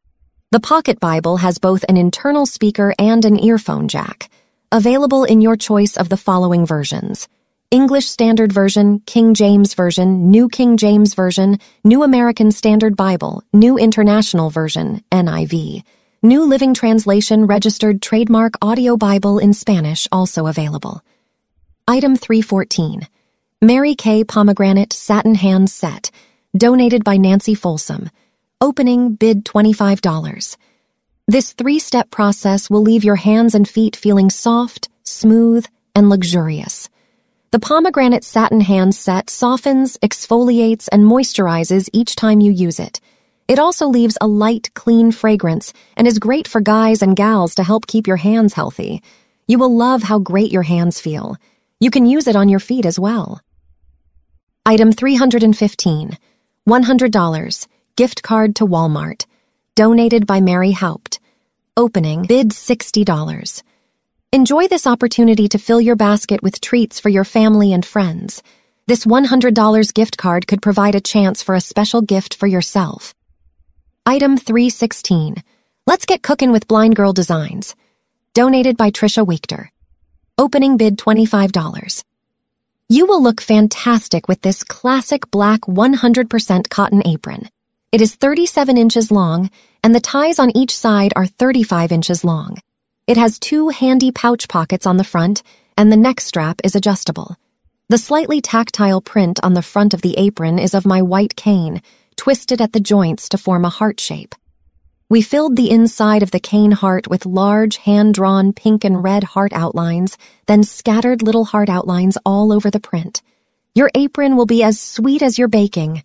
The 0.52 0.60
Pocket 0.60 1.00
Bible 1.00 1.38
has 1.38 1.58
both 1.58 1.84
an 1.88 1.96
internal 1.96 2.46
speaker 2.46 2.94
and 2.96 3.24
an 3.24 3.42
earphone 3.42 3.88
jack, 3.88 4.30
available 4.70 5.24
in 5.24 5.40
your 5.40 5.56
choice 5.56 5.96
of 5.96 6.08
the 6.08 6.16
following 6.16 6.64
versions. 6.64 7.26
English 7.72 8.06
Standard 8.06 8.52
Version, 8.52 9.00
King 9.00 9.34
James 9.34 9.74
Version, 9.74 10.30
New 10.30 10.48
King 10.48 10.76
James 10.76 11.12
Version, 11.14 11.58
New 11.82 12.04
American 12.04 12.52
Standard 12.52 12.96
Bible, 12.96 13.42
New 13.52 13.76
International 13.76 14.48
Version, 14.48 15.02
NIV. 15.10 15.82
New 16.22 16.46
Living 16.46 16.74
Translation 16.74 17.46
Registered 17.46 18.02
Trademark 18.02 18.54
Audio 18.60 18.96
Bible 18.96 19.38
in 19.38 19.54
Spanish 19.54 20.08
also 20.10 20.48
available. 20.48 21.00
Item 21.86 22.16
314. 22.16 23.06
Mary 23.62 23.94
Kay 23.94 24.24
Pomegranate 24.24 24.92
Satin 24.92 25.36
Hand 25.36 25.70
Set, 25.70 26.10
donated 26.56 27.04
by 27.04 27.18
Nancy 27.18 27.54
Folsom. 27.54 28.10
Opening 28.60 29.14
bid 29.14 29.44
$25. 29.44 30.56
This 31.28 31.52
three 31.52 31.78
step 31.78 32.10
process 32.10 32.68
will 32.68 32.82
leave 32.82 33.04
your 33.04 33.14
hands 33.14 33.54
and 33.54 33.68
feet 33.68 33.94
feeling 33.94 34.28
soft, 34.28 34.88
smooth, 35.04 35.66
and 35.94 36.08
luxurious. 36.08 36.88
The 37.52 37.60
pomegranate 37.60 38.24
satin 38.24 38.60
hand 38.60 38.96
set 38.96 39.30
softens, 39.30 39.96
exfoliates, 39.98 40.88
and 40.90 41.04
moisturizes 41.04 41.88
each 41.92 42.16
time 42.16 42.40
you 42.40 42.50
use 42.50 42.80
it. 42.80 43.00
It 43.48 43.58
also 43.58 43.86
leaves 43.88 44.18
a 44.20 44.26
light, 44.26 44.68
clean 44.74 45.10
fragrance 45.10 45.72
and 45.96 46.06
is 46.06 46.18
great 46.18 46.46
for 46.46 46.60
guys 46.60 47.00
and 47.00 47.16
gals 47.16 47.54
to 47.54 47.64
help 47.64 47.86
keep 47.86 48.06
your 48.06 48.18
hands 48.18 48.52
healthy. 48.52 49.02
You 49.46 49.58
will 49.58 49.74
love 49.74 50.02
how 50.02 50.18
great 50.18 50.52
your 50.52 50.64
hands 50.64 51.00
feel. 51.00 51.36
You 51.80 51.90
can 51.90 52.04
use 52.04 52.26
it 52.26 52.36
on 52.36 52.50
your 52.50 52.60
feet 52.60 52.84
as 52.84 52.98
well. 52.98 53.40
Item 54.66 54.92
315 54.92 56.18
$100 56.68 57.66
gift 57.96 58.22
card 58.22 58.56
to 58.56 58.66
Walmart. 58.66 59.24
Donated 59.74 60.26
by 60.26 60.42
Mary 60.42 60.72
Haupt. 60.72 61.18
Opening 61.74 62.26
bid 62.26 62.50
$60. 62.50 63.62
Enjoy 64.30 64.68
this 64.68 64.86
opportunity 64.86 65.48
to 65.48 65.58
fill 65.58 65.80
your 65.80 65.96
basket 65.96 66.42
with 66.42 66.60
treats 66.60 67.00
for 67.00 67.08
your 67.08 67.24
family 67.24 67.72
and 67.72 67.86
friends. 67.86 68.42
This 68.86 69.06
$100 69.06 69.94
gift 69.94 70.18
card 70.18 70.46
could 70.46 70.60
provide 70.60 70.94
a 70.94 71.00
chance 71.00 71.42
for 71.42 71.54
a 71.54 71.62
special 71.62 72.02
gift 72.02 72.34
for 72.34 72.46
yourself. 72.46 73.14
Item 74.08 74.38
316. 74.38 75.34
Let's 75.86 76.06
get 76.06 76.22
cooking 76.22 76.50
with 76.50 76.66
Blind 76.66 76.96
Girl 76.96 77.12
Designs. 77.12 77.76
Donated 78.32 78.78
by 78.78 78.90
Trisha 78.90 79.22
Wachter. 79.22 79.68
Opening 80.38 80.78
bid 80.78 80.96
$25. 80.96 82.04
You 82.88 83.04
will 83.04 83.22
look 83.22 83.42
fantastic 83.42 84.26
with 84.26 84.40
this 84.40 84.64
classic 84.64 85.30
black 85.30 85.60
100% 85.60 86.70
cotton 86.70 87.06
apron. 87.06 87.50
It 87.92 88.00
is 88.00 88.14
37 88.14 88.78
inches 88.78 89.10
long, 89.10 89.50
and 89.84 89.94
the 89.94 90.00
ties 90.00 90.38
on 90.38 90.56
each 90.56 90.74
side 90.74 91.12
are 91.14 91.26
35 91.26 91.92
inches 91.92 92.24
long. 92.24 92.56
It 93.06 93.18
has 93.18 93.38
two 93.38 93.68
handy 93.68 94.10
pouch 94.10 94.48
pockets 94.48 94.86
on 94.86 94.96
the 94.96 95.04
front, 95.04 95.42
and 95.76 95.92
the 95.92 95.98
neck 95.98 96.22
strap 96.22 96.62
is 96.64 96.74
adjustable. 96.74 97.36
The 97.90 97.98
slightly 97.98 98.40
tactile 98.40 99.02
print 99.02 99.38
on 99.42 99.52
the 99.52 99.60
front 99.60 99.92
of 99.92 100.00
the 100.00 100.16
apron 100.16 100.58
is 100.58 100.72
of 100.72 100.86
my 100.86 101.02
white 101.02 101.36
cane, 101.36 101.82
twisted 102.18 102.60
at 102.60 102.74
the 102.74 102.80
joints 102.80 103.30
to 103.30 103.38
form 103.38 103.64
a 103.64 103.70
heart 103.70 103.98
shape. 103.98 104.34
We 105.08 105.22
filled 105.22 105.56
the 105.56 105.70
inside 105.70 106.22
of 106.22 106.32
the 106.32 106.40
cane 106.40 106.72
heart 106.72 107.08
with 107.08 107.24
large, 107.24 107.78
hand 107.78 108.12
drawn 108.12 108.52
pink 108.52 108.84
and 108.84 109.02
red 109.02 109.24
heart 109.24 109.54
outlines, 109.54 110.18
then 110.44 110.64
scattered 110.64 111.22
little 111.22 111.46
heart 111.46 111.70
outlines 111.70 112.18
all 112.26 112.52
over 112.52 112.70
the 112.70 112.80
print. 112.80 113.22
Your 113.74 113.90
apron 113.94 114.36
will 114.36 114.44
be 114.44 114.62
as 114.62 114.78
sweet 114.78 115.22
as 115.22 115.38
your 115.38 115.48
baking. 115.48 116.02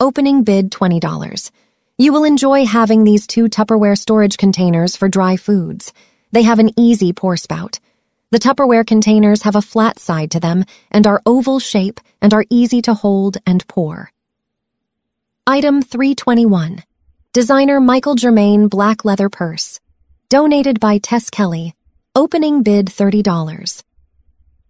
Opening 0.00 0.44
bid 0.44 0.70
$20. 0.70 1.50
You 1.98 2.12
will 2.14 2.24
enjoy 2.24 2.64
having 2.64 3.04
these 3.04 3.26
two 3.26 3.50
Tupperware 3.50 3.98
storage 3.98 4.38
containers 4.38 4.96
for 4.96 5.10
dry 5.10 5.36
foods. 5.36 5.92
They 6.32 6.42
have 6.42 6.58
an 6.58 6.70
easy 6.78 7.12
pour 7.12 7.36
spout. 7.36 7.78
The 8.30 8.38
Tupperware 8.38 8.86
containers 8.86 9.42
have 9.42 9.56
a 9.56 9.62
flat 9.62 9.98
side 9.98 10.30
to 10.30 10.40
them 10.40 10.64
and 10.90 11.06
are 11.06 11.20
oval 11.26 11.60
shape 11.60 12.00
and 12.22 12.32
are 12.32 12.46
easy 12.48 12.80
to 12.82 12.94
hold 12.94 13.36
and 13.46 13.66
pour. 13.68 14.10
Item 15.46 15.82
321. 15.82 16.82
Designer 17.34 17.78
Michael 17.78 18.14
Germain 18.14 18.68
Black 18.68 19.04
Leather 19.04 19.28
Purse. 19.28 19.78
Donated 20.32 20.80
by 20.80 20.96
Tess 20.96 21.28
Kelly. 21.28 21.74
Opening 22.14 22.62
bid 22.62 22.86
$30. 22.86 23.82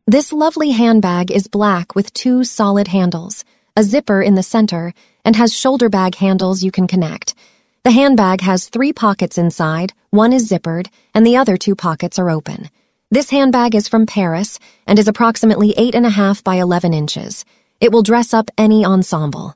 This 0.09 0.33
lovely 0.33 0.73
handbag 0.73 1.31
is 1.31 1.47
black 1.47 1.95
with 1.95 2.13
two 2.13 2.43
solid 2.43 2.89
handles, 2.89 3.45
a 3.77 3.85
zipper 3.85 4.21
in 4.21 4.35
the 4.35 4.43
center, 4.43 4.93
and 5.25 5.37
has 5.37 5.55
shoulder 5.55 5.89
bag 5.89 6.17
handles 6.17 6.65
you 6.65 6.73
can 6.73 6.89
connect. 6.89 7.37
The 7.85 7.93
handbag 7.93 8.41
has 8.41 8.69
three 8.69 8.93
pockets 8.93 9.39
inside, 9.39 9.93
one 10.11 10.33
is 10.33 10.51
zippered, 10.51 10.89
and 11.15 11.25
the 11.25 11.37
other 11.37 11.57
two 11.57 11.77
pockets 11.77 12.19
are 12.19 12.29
open. 12.29 12.69
This 13.13 13.31
handbag 13.31 13.77
is 13.77 13.87
from 13.87 14.05
Paris 14.05 14.59
and 14.89 14.99
is 14.99 15.07
approximately 15.07 15.75
8.5 15.75 16.43
by 16.43 16.57
11 16.57 16.93
inches. 16.93 17.45
It 17.81 17.93
will 17.93 18.03
dress 18.03 18.35
up 18.35 18.51
any 18.59 18.85
ensemble. 18.85 19.55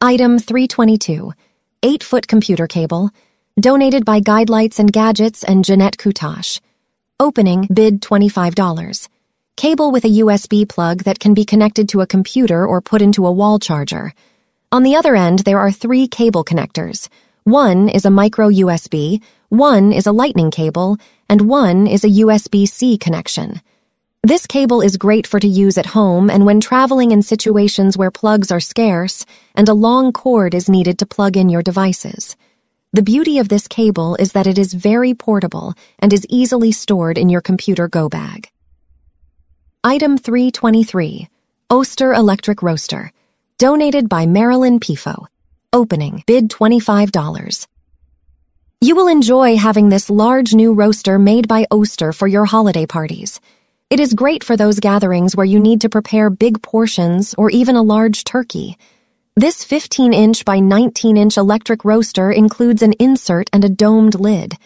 Item 0.00 0.38
322 0.38 1.32
8 1.82 2.04
foot 2.04 2.28
computer 2.28 2.68
cable, 2.68 3.10
donated 3.60 4.06
by 4.06 4.18
Guidelights 4.18 4.78
and 4.78 4.90
Gadgets 4.90 5.44
and 5.44 5.62
Jeanette 5.62 5.98
Kutash. 5.98 6.58
Opening 7.20 7.68
bid 7.72 8.00
$25. 8.00 9.08
Cable 9.56 9.92
with 9.92 10.06
a 10.06 10.20
USB 10.20 10.66
plug 10.66 11.02
that 11.02 11.18
can 11.18 11.34
be 11.34 11.44
connected 11.44 11.90
to 11.90 12.00
a 12.00 12.06
computer 12.06 12.66
or 12.66 12.80
put 12.80 13.02
into 13.02 13.26
a 13.26 13.32
wall 13.32 13.58
charger. 13.58 14.14
On 14.72 14.82
the 14.82 14.96
other 14.96 15.14
end, 15.14 15.40
there 15.40 15.58
are 15.58 15.70
three 15.70 16.08
cable 16.08 16.44
connectors. 16.44 17.10
One 17.44 17.90
is 17.90 18.06
a 18.06 18.10
micro 18.10 18.48
USB, 18.48 19.22
one 19.50 19.92
is 19.92 20.06
a 20.06 20.12
lightning 20.12 20.50
cable, 20.50 20.96
and 21.28 21.42
one 21.42 21.86
is 21.86 22.04
a 22.04 22.08
USB-C 22.08 22.96
connection. 22.96 23.60
This 24.22 24.46
cable 24.46 24.80
is 24.80 24.96
great 24.96 25.26
for 25.26 25.38
to 25.38 25.48
use 25.48 25.76
at 25.76 25.86
home 25.86 26.30
and 26.30 26.46
when 26.46 26.60
traveling 26.60 27.10
in 27.10 27.20
situations 27.20 27.98
where 27.98 28.10
plugs 28.10 28.50
are 28.50 28.60
scarce 28.60 29.26
and 29.54 29.68
a 29.68 29.74
long 29.74 30.12
cord 30.12 30.54
is 30.54 30.70
needed 30.70 30.98
to 31.00 31.06
plug 31.06 31.36
in 31.36 31.50
your 31.50 31.62
devices. 31.62 32.34
The 32.94 33.02
beauty 33.02 33.38
of 33.38 33.48
this 33.48 33.68
cable 33.68 34.16
is 34.16 34.32
that 34.32 34.46
it 34.46 34.58
is 34.58 34.74
very 34.74 35.14
portable 35.14 35.72
and 35.98 36.12
is 36.12 36.26
easily 36.28 36.72
stored 36.72 37.16
in 37.16 37.30
your 37.30 37.40
computer 37.40 37.88
go 37.88 38.10
bag. 38.10 38.50
Item 39.82 40.18
323, 40.18 41.26
Oster 41.70 42.12
Electric 42.12 42.62
Roaster, 42.62 43.10
donated 43.56 44.10
by 44.10 44.26
Marilyn 44.26 44.78
Pifo. 44.78 45.24
Opening, 45.72 46.22
bid 46.26 46.50
$25. 46.50 47.66
You 48.82 48.94
will 48.94 49.08
enjoy 49.08 49.56
having 49.56 49.88
this 49.88 50.10
large 50.10 50.52
new 50.52 50.74
roaster 50.74 51.18
made 51.18 51.48
by 51.48 51.66
Oster 51.70 52.12
for 52.12 52.28
your 52.28 52.44
holiday 52.44 52.84
parties. 52.84 53.40
It 53.88 54.00
is 54.00 54.12
great 54.12 54.44
for 54.44 54.54
those 54.54 54.80
gatherings 54.80 55.34
where 55.34 55.46
you 55.46 55.60
need 55.60 55.80
to 55.80 55.88
prepare 55.88 56.28
big 56.28 56.60
portions 56.60 57.34
or 57.38 57.48
even 57.48 57.74
a 57.74 57.82
large 57.82 58.24
turkey. 58.24 58.76
This 59.34 59.64
15 59.64 60.12
inch 60.12 60.44
by 60.44 60.60
19 60.60 61.16
inch 61.16 61.38
electric 61.38 61.86
roaster 61.86 62.30
includes 62.30 62.82
an 62.82 62.92
insert 62.98 63.48
and 63.50 63.64
a 63.64 63.70
domed 63.70 64.20
lid. 64.20 64.58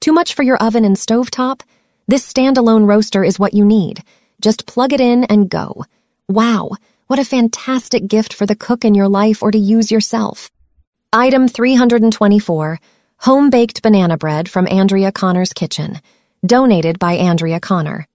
Too 0.00 0.14
much 0.14 0.32
for 0.32 0.42
your 0.42 0.56
oven 0.56 0.82
and 0.86 0.96
stovetop? 0.96 1.60
This 2.08 2.32
standalone 2.32 2.88
roaster 2.88 3.22
is 3.22 3.38
what 3.38 3.52
you 3.52 3.66
need. 3.66 4.02
Just 4.40 4.66
plug 4.66 4.94
it 4.94 5.00
in 5.02 5.24
and 5.24 5.50
go. 5.50 5.84
Wow, 6.26 6.70
what 7.06 7.18
a 7.18 7.24
fantastic 7.24 8.08
gift 8.08 8.32
for 8.32 8.46
the 8.46 8.56
cook 8.56 8.86
in 8.86 8.94
your 8.94 9.08
life 9.08 9.42
or 9.42 9.50
to 9.50 9.58
use 9.58 9.92
yourself. 9.92 10.50
Item 11.12 11.46
324 11.46 12.80
Home 13.18 13.50
baked 13.50 13.82
banana 13.82 14.16
bread 14.16 14.48
from 14.48 14.66
Andrea 14.68 15.12
Connor's 15.12 15.52
kitchen. 15.52 16.00
Donated 16.46 16.98
by 16.98 17.12
Andrea 17.12 17.60
Connor. 17.60 18.06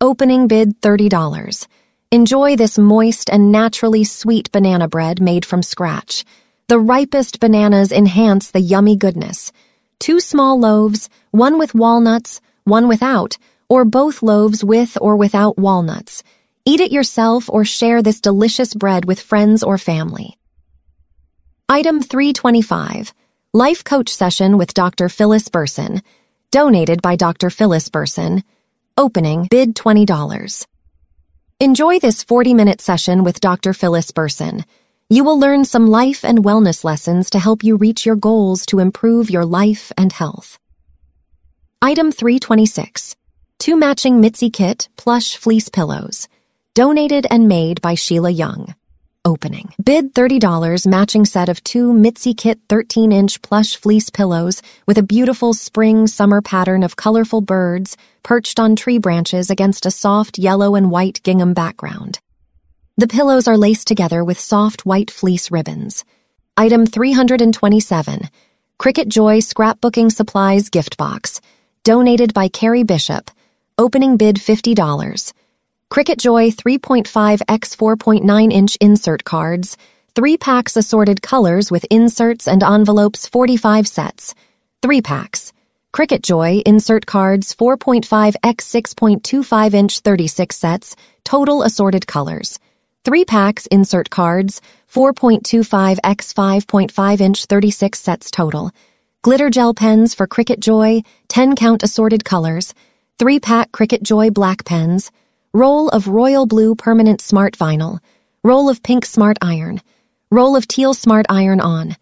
Opening 0.00 0.48
bid 0.48 0.80
$30. 0.80 1.66
Enjoy 2.10 2.56
this 2.56 2.78
moist 2.78 3.28
and 3.28 3.52
naturally 3.52 4.02
sweet 4.02 4.50
banana 4.50 4.88
bread 4.88 5.20
made 5.20 5.44
from 5.44 5.62
scratch. 5.62 6.24
The 6.68 6.78
ripest 6.78 7.38
bananas 7.38 7.92
enhance 7.92 8.50
the 8.50 8.60
yummy 8.60 8.96
goodness. 8.96 9.52
Two 9.98 10.18
small 10.18 10.58
loaves, 10.58 11.10
one 11.32 11.58
with 11.58 11.74
walnuts, 11.74 12.40
one 12.64 12.88
without, 12.88 13.36
or 13.68 13.84
both 13.84 14.22
loaves 14.22 14.64
with 14.64 14.96
or 15.02 15.16
without 15.16 15.58
walnuts. 15.58 16.22
Eat 16.64 16.80
it 16.80 16.92
yourself 16.92 17.50
or 17.50 17.66
share 17.66 18.00
this 18.00 18.22
delicious 18.22 18.72
bread 18.72 19.04
with 19.04 19.20
friends 19.20 19.62
or 19.62 19.76
family. 19.76 20.38
Item 21.68 22.00
325. 22.00 23.12
Life 23.52 23.84
Coach 23.84 24.08
Session 24.08 24.56
with 24.56 24.72
Dr. 24.72 25.10
Phyllis 25.10 25.50
Burson, 25.50 26.00
donated 26.52 27.02
by 27.02 27.16
Dr. 27.16 27.50
Phyllis 27.50 27.90
Burson. 27.90 28.44
Opening 28.96 29.46
bid 29.50 29.76
$20. 29.76 30.66
Enjoy 31.60 31.98
this 31.98 32.22
40 32.22 32.54
minute 32.54 32.80
session 32.80 33.24
with 33.24 33.40
Dr. 33.40 33.74
Phyllis 33.74 34.12
Burson. 34.12 34.64
You 35.10 35.24
will 35.24 35.40
learn 35.40 35.64
some 35.64 35.88
life 35.88 36.24
and 36.24 36.44
wellness 36.44 36.84
lessons 36.84 37.30
to 37.30 37.40
help 37.40 37.64
you 37.64 37.76
reach 37.76 38.06
your 38.06 38.14
goals 38.14 38.64
to 38.66 38.78
improve 38.78 39.28
your 39.28 39.44
life 39.44 39.90
and 39.98 40.12
health. 40.12 40.60
Item 41.82 42.12
326 42.12 43.16
Two 43.58 43.76
matching 43.76 44.20
Mitzi 44.20 44.50
Kit 44.50 44.88
plush 44.96 45.36
fleece 45.36 45.68
pillows, 45.68 46.28
donated 46.74 47.26
and 47.28 47.48
made 47.48 47.80
by 47.80 47.96
Sheila 47.96 48.30
Young 48.30 48.76
opening. 49.28 49.68
Bid 49.82 50.14
$30 50.14 50.86
matching 50.86 51.24
set 51.24 51.48
of 51.48 51.62
two 51.62 51.92
Mitzi 51.92 52.34
Kit 52.34 52.58
13 52.68 53.12
inch 53.12 53.40
plush 53.42 53.76
fleece 53.76 54.10
pillows 54.10 54.62
with 54.86 54.98
a 54.98 55.08
beautiful 55.14 55.52
spring 55.54 56.06
summer 56.06 56.40
pattern 56.40 56.82
of 56.82 56.96
colorful 56.96 57.42
birds 57.42 57.96
perched 58.22 58.58
on 58.58 58.76
tree 58.76 58.98
branches 58.98 59.50
against 59.50 59.86
a 59.86 59.90
soft 59.90 60.38
yellow 60.38 60.74
and 60.74 60.90
white 60.90 61.20
gingham 61.22 61.54
background. 61.54 62.18
The 62.96 63.12
pillows 63.16 63.46
are 63.46 63.64
laced 63.66 63.86
together 63.86 64.24
with 64.24 64.40
soft 64.40 64.84
white 64.84 65.10
fleece 65.10 65.50
ribbons. 65.50 66.04
Item 66.56 66.86
327 66.86 68.28
Cricut 68.80 69.08
Joy 69.08 69.38
Scrapbooking 69.38 70.10
Supplies 70.10 70.70
Gift 70.70 70.96
Box, 70.96 71.40
donated 71.84 72.32
by 72.34 72.48
Carrie 72.48 72.82
Bishop. 72.84 73.30
Opening 73.76 74.16
bid 74.16 74.36
$50. 74.36 75.32
Cricut 75.90 76.18
Joy 76.18 76.50
3.5 76.50 77.40
x 77.48 77.74
4.9 77.74 78.52
inch 78.52 78.76
insert 78.78 79.24
cards, 79.24 79.78
3 80.14 80.36
packs 80.36 80.76
assorted 80.76 81.22
colors 81.22 81.70
with 81.70 81.86
inserts 81.90 82.46
and 82.46 82.62
envelopes 82.62 83.26
45 83.26 83.88
sets, 83.88 84.34
3 84.82 85.00
packs. 85.00 85.54
Cricut 85.90 86.20
Joy 86.20 86.62
insert 86.66 87.06
cards 87.06 87.54
4.5 87.54 88.34
x 88.42 88.70
6.25 88.70 89.72
inch 89.72 90.00
36 90.00 90.56
sets, 90.56 90.94
total 91.24 91.62
assorted 91.62 92.06
colors. 92.06 92.58
3 93.06 93.24
packs 93.24 93.66
insert 93.68 94.10
cards 94.10 94.60
4.25 94.92 95.98
x 96.04 96.32
5.5 96.34 97.20
inch 97.22 97.46
36 97.46 97.98
sets 97.98 98.30
total. 98.30 98.72
Glitter 99.22 99.48
gel 99.48 99.72
pens 99.72 100.14
for 100.14 100.26
Cricut 100.26 100.60
Joy, 100.60 101.00
10 101.28 101.56
count 101.56 101.82
assorted 101.82 102.26
colors. 102.26 102.74
3 103.18 103.40
pack 103.40 103.72
Cricut 103.72 104.02
Joy 104.02 104.28
black 104.28 104.66
pens 104.66 105.10
roll 105.52 105.88
of 105.88 106.08
royal 106.08 106.46
blue 106.46 106.74
permanent 106.74 107.20
smart 107.20 107.56
vinyl, 107.56 108.00
roll 108.42 108.68
of 108.68 108.82
pink 108.82 109.06
smart 109.06 109.38
iron, 109.40 109.80
roll 110.30 110.56
of 110.56 110.68
teal 110.68 110.94
smart 110.94 111.26
iron 111.28 111.60
on, 111.60 111.96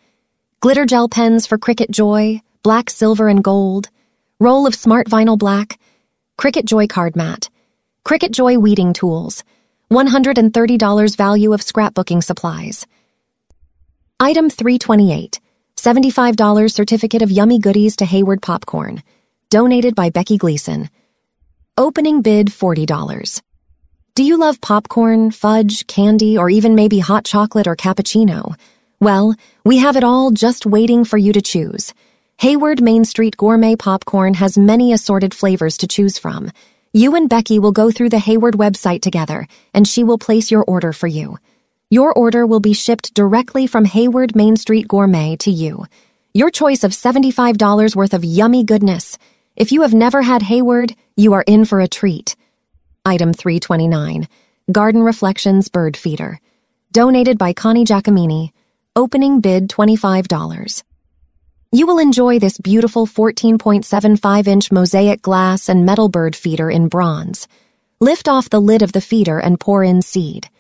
glitter 0.61 0.85
gel 0.85 1.09
pens 1.09 1.47
for 1.47 1.59
Cricut 1.59 1.91
Joy, 1.91 2.41
black, 2.63 2.91
silver, 2.91 3.29
and 3.29 3.45
gold, 3.45 3.89
roll 4.41 4.67
of 4.67 4.75
smart 4.75 5.09
vinyl 5.09 5.39
black, 5.39 5.79
Cricut 6.39 6.65
Joy 6.65 6.87
card 6.87 7.15
mat, 7.15 7.49
Cricut 8.05 8.33
Joy 8.33 8.59
weeding 8.59 8.93
tools, 8.93 9.45
$130 9.93 11.17
value 11.17 11.53
of 11.53 11.61
scrapbooking 11.61 12.23
supplies. 12.23 12.87
Item 14.19 14.51
328, 14.51 15.39
$75 15.77 16.73
certificate 16.73 17.23
of 17.23 17.31
yummy 17.31 17.59
goodies 17.61 17.97
to 17.97 18.05
Hayward 18.05 18.43
Popcorn, 18.43 19.03
donated 19.51 19.95
by 19.95 20.11
Becky 20.11 20.37
Gleason. 20.37 20.91
Opening 21.79 22.23
bid 22.23 22.47
$40. 22.47 23.43
Do 24.15 24.25
you 24.25 24.39
love 24.39 24.63
popcorn, 24.63 25.31
fudge, 25.31 25.87
candy, 25.87 26.39
or 26.39 26.49
even 26.49 26.75
maybe 26.75 27.01
hot 27.01 27.27
chocolate 27.27 27.67
or 27.67 27.77
cappuccino? 27.77 28.55
Well, 28.99 29.35
we 29.63 29.77
have 29.77 29.95
it 29.99 30.03
all 30.03 30.31
just 30.31 30.65
waiting 30.65 31.05
for 31.05 31.19
you 31.19 31.35
to 31.35 31.43
choose. 31.43 31.93
Hayward 32.39 32.81
Main 32.81 33.05
Street 33.05 33.37
Gourmet 33.37 33.77
Popcorn 33.77 34.33
has 34.33 34.57
many 34.57 34.95
assorted 34.95 35.35
flavors 35.35 35.77
to 35.77 35.87
choose 35.87 36.17
from. 36.17 36.51
You 36.95 37.15
and 37.15 37.29
Becky 37.29 37.59
will 37.59 37.73
go 37.73 37.91
through 37.91 38.09
the 38.09 38.21
Hayward 38.21 38.55
website 38.55 39.03
together, 39.03 39.47
and 39.75 39.87
she 39.87 40.03
will 40.03 40.17
place 40.17 40.51
your 40.51 40.65
order 40.65 40.95
for 40.95 41.09
you. 41.09 41.37
Your 41.91 42.11
order 42.15 42.47
will 42.47 42.61
be 42.61 42.73
shipped 42.73 43.13
directly 43.13 43.67
from 43.67 43.85
Hayward 43.85 44.35
Main 44.35 44.57
Street 44.57 44.89
Gourmet 44.89 45.37
to 45.41 45.51
you. 45.51 45.85
Your 46.33 46.51
choice 46.51 46.85
of 46.85 46.93
$75 46.93 47.95
worth 47.95 48.15
of 48.15 48.25
yummy 48.25 48.65
goodness. 48.65 49.19
If 49.57 49.73
you 49.73 49.83
have 49.83 49.93
never 49.93 50.23
had 50.23 50.41
Hayward, 50.41 50.95
you 51.19 51.33
are 51.33 51.45
in 51.47 51.65
for 51.65 51.81
a 51.81 51.89
treat. 51.89 52.37
Item 53.07 53.33
329 53.33 54.29
Garden 54.71 55.03
Reflections 55.03 55.71
Bird 55.71 55.97
Feeder. 55.97 56.39
Donated 56.93 57.39
by 57.39 57.55
Connie 57.55 57.87
Giacomini. 57.87 58.51
Opening 58.95 59.41
bid 59.41 59.69
$25. 59.69 60.83
You 61.73 61.87
will 61.87 61.99
enjoy 61.99 62.39
this 62.39 62.59
beautiful 62.59 63.07
14.75 63.07 64.47
inch 64.47 64.71
mosaic 64.71 65.23
glass 65.23 65.71
and 65.71 65.87
metal 65.87 66.11
bird 66.11 66.37
feeder 66.37 66.71
in 66.71 66.89
bronze. 66.89 67.49
Lift 67.99 68.29
off 68.29 68.51
the 68.51 68.61
lid 68.61 68.83
of 68.83 68.93
the 68.93 69.01
feeder 69.01 69.39
and 69.39 69.59
pour 69.59 69.83
in 69.83 70.03
seed. 70.03 70.51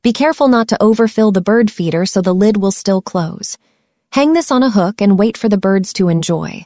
Be 0.00 0.14
careful 0.14 0.48
not 0.48 0.68
to 0.68 0.82
overfill 0.82 1.30
the 1.30 1.42
bird 1.42 1.70
feeder 1.70 2.06
so 2.06 2.22
the 2.22 2.34
lid 2.34 2.56
will 2.56 2.72
still 2.72 3.02
close. 3.02 3.58
Hang 4.12 4.32
this 4.32 4.50
on 4.50 4.62
a 4.62 4.70
hook 4.70 5.02
and 5.02 5.18
wait 5.18 5.36
for 5.36 5.50
the 5.50 5.58
birds 5.58 5.92
to 5.94 6.08
enjoy. 6.08 6.64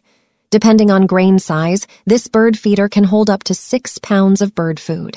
Depending 0.50 0.90
on 0.90 1.06
grain 1.06 1.38
size, 1.38 1.86
this 2.06 2.26
bird 2.26 2.58
feeder 2.58 2.88
can 2.88 3.04
hold 3.04 3.30
up 3.30 3.44
to 3.44 3.54
six 3.54 3.98
pounds 3.98 4.42
of 4.42 4.52
bird 4.52 4.80
food. 4.80 5.16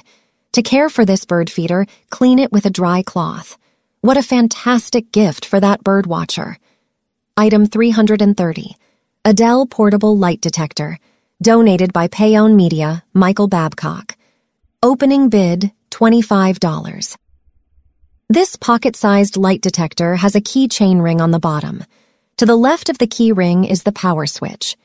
To 0.52 0.62
care 0.62 0.90
for 0.90 1.06
this 1.06 1.26
bird 1.26 1.50
feeder, 1.50 1.88
clean 2.12 2.38
it 2.38 2.52
with 2.52 2.68
a 2.68 2.70
dry 2.70 3.02
cloth. 3.02 3.58
What 4.02 4.16
a 4.16 4.22
fantastic 4.22 5.12
gift 5.12 5.46
for 5.46 5.60
that 5.60 5.84
bird 5.84 6.06
watcher. 6.06 6.60
Item 7.36 7.66
330. 7.66 8.78
Adele 9.26 9.66
Portable 9.66 10.16
Light 10.16 10.40
Detector. 10.40 11.00
Donated 11.42 11.92
by 11.94 12.08
Payone 12.10 12.56
Media, 12.56 13.04
Michael 13.12 13.48
Babcock. 13.48 14.16
Opening 14.84 15.30
bid, 15.30 15.72
$25. 15.90 17.18
This 18.30 18.56
pocket-sized 18.56 19.36
light 19.36 19.62
detector 19.62 20.16
has 20.16 20.36
a 20.36 20.42
keychain 20.42 21.02
ring 21.02 21.22
on 21.22 21.32
the 21.32 21.40
bottom. 21.40 21.84
To 22.38 22.46
the 22.46 22.56
left 22.56 22.90
of 22.90 23.00
the 23.00 23.08
key 23.08 23.32
ring 23.32 23.64
is 23.66 23.82
the 23.82 23.92
power 23.92 24.28
switch. 24.28 24.78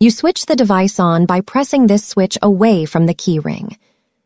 You 0.00 0.10
switch 0.10 0.46
the 0.46 0.56
device 0.56 0.98
on 0.98 1.24
by 1.24 1.40
pressing 1.40 1.86
this 1.86 2.04
switch 2.04 2.36
away 2.42 2.84
from 2.84 3.06
the 3.06 3.14
keyring. 3.14 3.76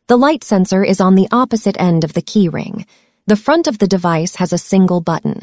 The 0.07 0.17
light 0.17 0.43
sensor 0.43 0.83
is 0.83 1.01
on 1.01 1.15
the 1.15 1.29
opposite 1.31 1.79
end 1.79 2.05
of 2.05 2.15
the 2.15 2.23
keyring. 2.23 2.87
The 3.27 3.37
front 3.37 3.67
of 3.67 3.79
the 3.79 3.87
device 3.87 4.37
has 4.37 4.55
a 4.55 4.59
single 4.59 5.03
button. 5.03 5.43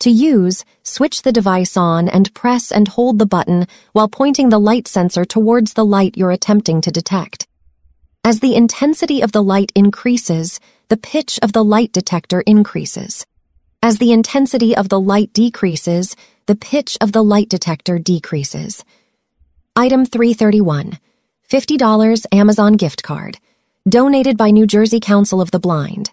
To 0.00 0.10
use, 0.10 0.64
switch 0.84 1.22
the 1.22 1.32
device 1.32 1.76
on 1.76 2.08
and 2.08 2.32
press 2.34 2.70
and 2.70 2.86
hold 2.86 3.18
the 3.18 3.26
button 3.26 3.66
while 3.92 4.08
pointing 4.08 4.50
the 4.50 4.60
light 4.60 4.86
sensor 4.86 5.24
towards 5.24 5.72
the 5.72 5.84
light 5.84 6.16
you're 6.16 6.30
attempting 6.30 6.80
to 6.82 6.92
detect. 6.92 7.48
As 8.22 8.38
the 8.40 8.54
intensity 8.54 9.22
of 9.22 9.32
the 9.32 9.42
light 9.42 9.72
increases, 9.74 10.60
the 10.88 10.96
pitch 10.96 11.40
of 11.42 11.52
the 11.52 11.64
light 11.64 11.90
detector 11.90 12.42
increases. 12.42 13.26
As 13.82 13.98
the 13.98 14.12
intensity 14.12 14.76
of 14.76 14.88
the 14.88 15.00
light 15.00 15.32
decreases, 15.32 16.14
the 16.46 16.56
pitch 16.56 16.96
of 17.00 17.12
the 17.12 17.24
light 17.24 17.48
detector 17.48 17.98
decreases. 17.98 18.84
Item 19.76 20.06
331. 20.06 21.00
$50 21.50 22.26
Amazon 22.30 22.74
gift 22.74 23.02
card. 23.02 23.38
Donated 23.88 24.36
by 24.36 24.52
New 24.52 24.68
Jersey 24.68 25.00
Council 25.00 25.40
of 25.40 25.50
the 25.50 25.58
Blind. 25.58 26.12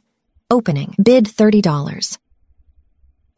Opening. 0.50 0.96
Bid 1.02 1.26
$30. 1.26 2.18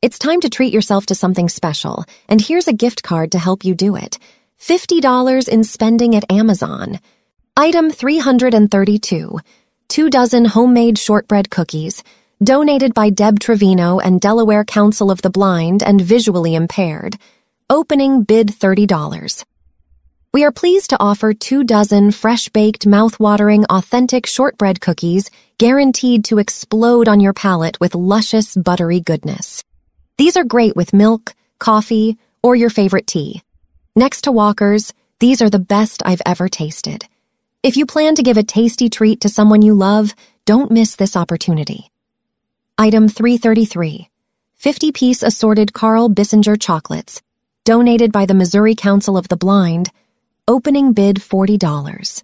It's 0.01 0.17
time 0.17 0.39
to 0.39 0.49
treat 0.49 0.71
yourself 0.71 1.07
to 1.07 1.15
something 1.15 1.49
special, 1.49 2.05
and 2.29 2.39
here's 2.39 2.69
a 2.69 2.73
gift 2.73 3.03
card 3.03 3.33
to 3.33 3.37
help 3.37 3.65
you 3.65 3.75
do 3.75 3.97
it. 3.97 4.17
$50 4.61 5.49
in 5.49 5.65
spending 5.65 6.15
at 6.15 6.31
Amazon. 6.31 7.01
Item 7.57 7.91
332. 7.91 9.39
Two 9.89 10.09
dozen 10.09 10.45
homemade 10.45 10.97
shortbread 10.97 11.49
cookies. 11.49 12.01
Donated 12.41 12.93
by 12.93 13.09
Deb 13.09 13.41
Trevino 13.41 13.99
and 13.99 14.21
Delaware 14.21 14.63
Council 14.63 15.11
of 15.11 15.21
the 15.21 15.29
Blind 15.29 15.83
and 15.83 15.99
Visually 15.99 16.55
Impaired. 16.55 17.17
Opening 17.69 18.23
bid 18.23 18.47
$30. 18.47 19.43
We 20.33 20.45
are 20.45 20.51
pleased 20.51 20.89
to 20.89 20.99
offer 20.99 21.35
two 21.35 21.63
dozen 21.63 22.09
fresh-baked, 22.09 22.87
mouth-watering, 22.87 23.65
authentic 23.65 24.25
shortbread 24.25 24.81
cookies 24.81 25.29
guaranteed 25.59 26.25
to 26.25 26.39
explode 26.39 27.07
on 27.07 27.19
your 27.19 27.33
palate 27.33 27.79
with 27.79 27.93
luscious, 27.93 28.55
buttery 28.55 28.99
goodness. 28.99 29.63
These 30.17 30.35
are 30.35 30.43
great 30.43 30.75
with 30.75 30.91
milk, 30.91 31.35
coffee, 31.59 32.17
or 32.41 32.55
your 32.55 32.71
favorite 32.71 33.05
tea. 33.05 33.43
Next 33.95 34.23
to 34.23 34.31
Walker's, 34.31 34.91
these 35.19 35.39
are 35.39 35.51
the 35.51 35.59
best 35.59 36.01
I've 36.03 36.23
ever 36.25 36.49
tasted. 36.49 37.05
If 37.61 37.77
you 37.77 37.85
plan 37.85 38.15
to 38.15 38.23
give 38.23 38.37
a 38.37 38.43
tasty 38.43 38.89
treat 38.89 39.21
to 39.21 39.29
someone 39.29 39.61
you 39.61 39.75
love, 39.75 40.15
don't 40.45 40.71
miss 40.71 40.95
this 40.95 41.15
opportunity. 41.15 41.91
Item 42.79 43.07
333. 43.07 44.09
50-piece 44.59 45.21
assorted 45.21 45.73
Carl 45.73 46.09
Bissinger 46.09 46.59
chocolates, 46.59 47.21
donated 47.65 48.11
by 48.11 48.25
the 48.25 48.33
Missouri 48.33 48.73
Council 48.73 49.15
of 49.15 49.27
the 49.27 49.37
Blind, 49.37 49.91
Opening 50.45 50.91
bid 50.91 51.19
$40. 51.19 52.21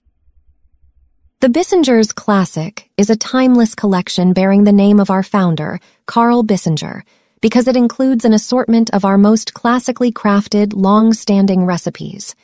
The 1.39 1.47
Bissinger's 1.47 2.11
Classic 2.11 2.89
is 2.97 3.09
a 3.09 3.15
timeless 3.15 3.75
collection 3.75 4.33
bearing 4.33 4.65
the 4.65 4.73
name 4.73 4.99
of 4.99 5.09
our 5.09 5.23
founder, 5.23 5.79
Carl 6.05 6.43
Bissinger, 6.43 7.03
because 7.39 7.69
it 7.69 7.77
includes 7.77 8.25
an 8.25 8.33
assortment 8.33 8.89
of 8.89 9.05
our 9.05 9.17
most 9.17 9.53
classically 9.53 10.11
crafted, 10.11 10.73
long-standing 10.75 11.63
recipes. 11.63 12.35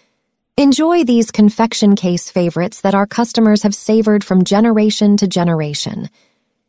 Enjoy 0.56 1.04
these 1.04 1.30
confection 1.30 1.98
case 1.98 2.30
favorites 2.30 2.80
that 2.80 2.96
our 2.96 3.06
customers 3.06 3.64
have 3.64 3.76
savored 3.76 4.24
from 4.24 4.46
generation 4.46 5.18
to 5.18 5.28
generation. 5.28 6.10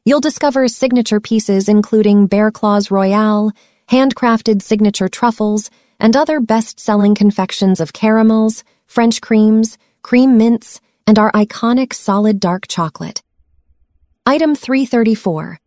You'll 0.05 0.19
discover 0.19 0.67
signature 0.67 1.21
pieces 1.21 1.69
including 1.69 2.27
Bear 2.27 2.51
Claws 2.51 2.91
Royale, 2.91 3.53
handcrafted 3.89 4.63
signature 4.63 5.09
truffles, 5.09 5.71
and 6.01 6.17
other 6.17 6.41
best-selling 6.41 7.15
confections 7.15 7.79
of 7.79 7.93
caramels, 7.93 8.65
French 8.87 9.21
creams, 9.21 9.79
cream 10.03 10.39
mints, 10.39 10.81
and 11.07 11.19
our 11.19 11.31
iconic 11.33 11.93
solid 11.93 12.41
dark 12.41 12.67
chocolate. 12.69 13.23
Item 14.25 14.55
334. 14.55 15.59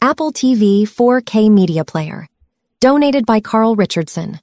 Apple 0.00 0.32
TV 0.32 0.82
4K 0.82 1.50
Media 1.50 1.84
Player. 1.84 2.26
Donated 2.80 3.26
by 3.26 3.40
Carl 3.40 3.74
Richardson. 3.74 4.38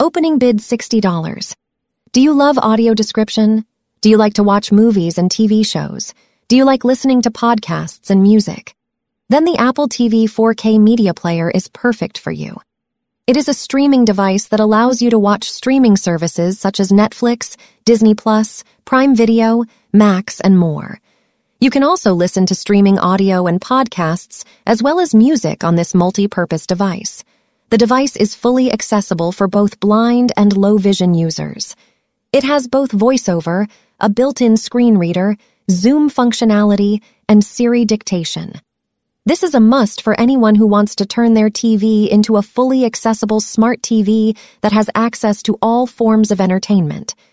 Opening 0.00 0.38
bid 0.38 0.58
$60. 0.58 1.54
Do 2.12 2.20
you 2.20 2.32
love 2.32 2.58
audio 2.58 2.94
description? 2.94 3.64
Do 4.00 4.10
you 4.10 4.16
like 4.16 4.34
to 4.34 4.42
watch 4.42 4.72
movies 4.72 5.18
and 5.18 5.30
TV 5.30 5.64
shows? 5.64 6.14
Do 6.48 6.56
you 6.56 6.64
like 6.64 6.84
listening 6.84 7.22
to 7.22 7.30
podcasts 7.30 8.10
and 8.10 8.22
music? 8.22 8.74
Then 9.28 9.44
the 9.44 9.56
Apple 9.58 9.88
TV 9.88 10.24
4K 10.24 10.80
Media 10.80 11.14
Player 11.14 11.50
is 11.50 11.68
perfect 11.68 12.18
for 12.18 12.30
you. 12.30 12.56
It 13.28 13.36
is 13.36 13.46
a 13.46 13.52
streaming 13.52 14.06
device 14.06 14.46
that 14.46 14.58
allows 14.58 15.02
you 15.02 15.10
to 15.10 15.18
watch 15.18 15.50
streaming 15.50 15.98
services 15.98 16.58
such 16.58 16.80
as 16.80 16.90
Netflix, 16.90 17.58
Disney 17.84 18.14
Plus, 18.14 18.64
Prime 18.86 19.14
Video, 19.14 19.66
Max, 19.92 20.40
and 20.40 20.58
more. 20.58 20.98
You 21.60 21.68
can 21.68 21.82
also 21.82 22.14
listen 22.14 22.46
to 22.46 22.54
streaming 22.54 22.98
audio 22.98 23.46
and 23.46 23.60
podcasts 23.60 24.46
as 24.66 24.82
well 24.82 24.98
as 24.98 25.14
music 25.14 25.62
on 25.62 25.76
this 25.76 25.94
multi-purpose 25.94 26.66
device. 26.66 27.22
The 27.68 27.76
device 27.76 28.16
is 28.16 28.34
fully 28.34 28.72
accessible 28.72 29.32
for 29.32 29.46
both 29.46 29.78
blind 29.78 30.32
and 30.34 30.56
low 30.56 30.78
vision 30.78 31.12
users. 31.12 31.76
It 32.32 32.44
has 32.44 32.66
both 32.66 32.92
voiceover, 32.92 33.68
a 34.00 34.08
built-in 34.08 34.56
screen 34.56 34.96
reader, 34.96 35.36
Zoom 35.70 36.08
functionality, 36.08 37.02
and 37.28 37.44
Siri 37.44 37.84
dictation. 37.84 38.54
This 39.28 39.42
is 39.42 39.54
a 39.54 39.60
must 39.60 40.00
for 40.00 40.18
anyone 40.18 40.54
who 40.54 40.66
wants 40.66 40.94
to 40.94 41.04
turn 41.04 41.34
their 41.34 41.50
TV 41.50 42.08
into 42.08 42.38
a 42.38 42.42
fully 42.42 42.86
accessible 42.86 43.40
smart 43.40 43.82
TV 43.82 44.34
that 44.62 44.72
has 44.72 44.88
access 44.94 45.42
to 45.42 45.58
all 45.60 45.86
forms 45.86 46.30
of 46.30 46.40
entertainment– 46.40 47.14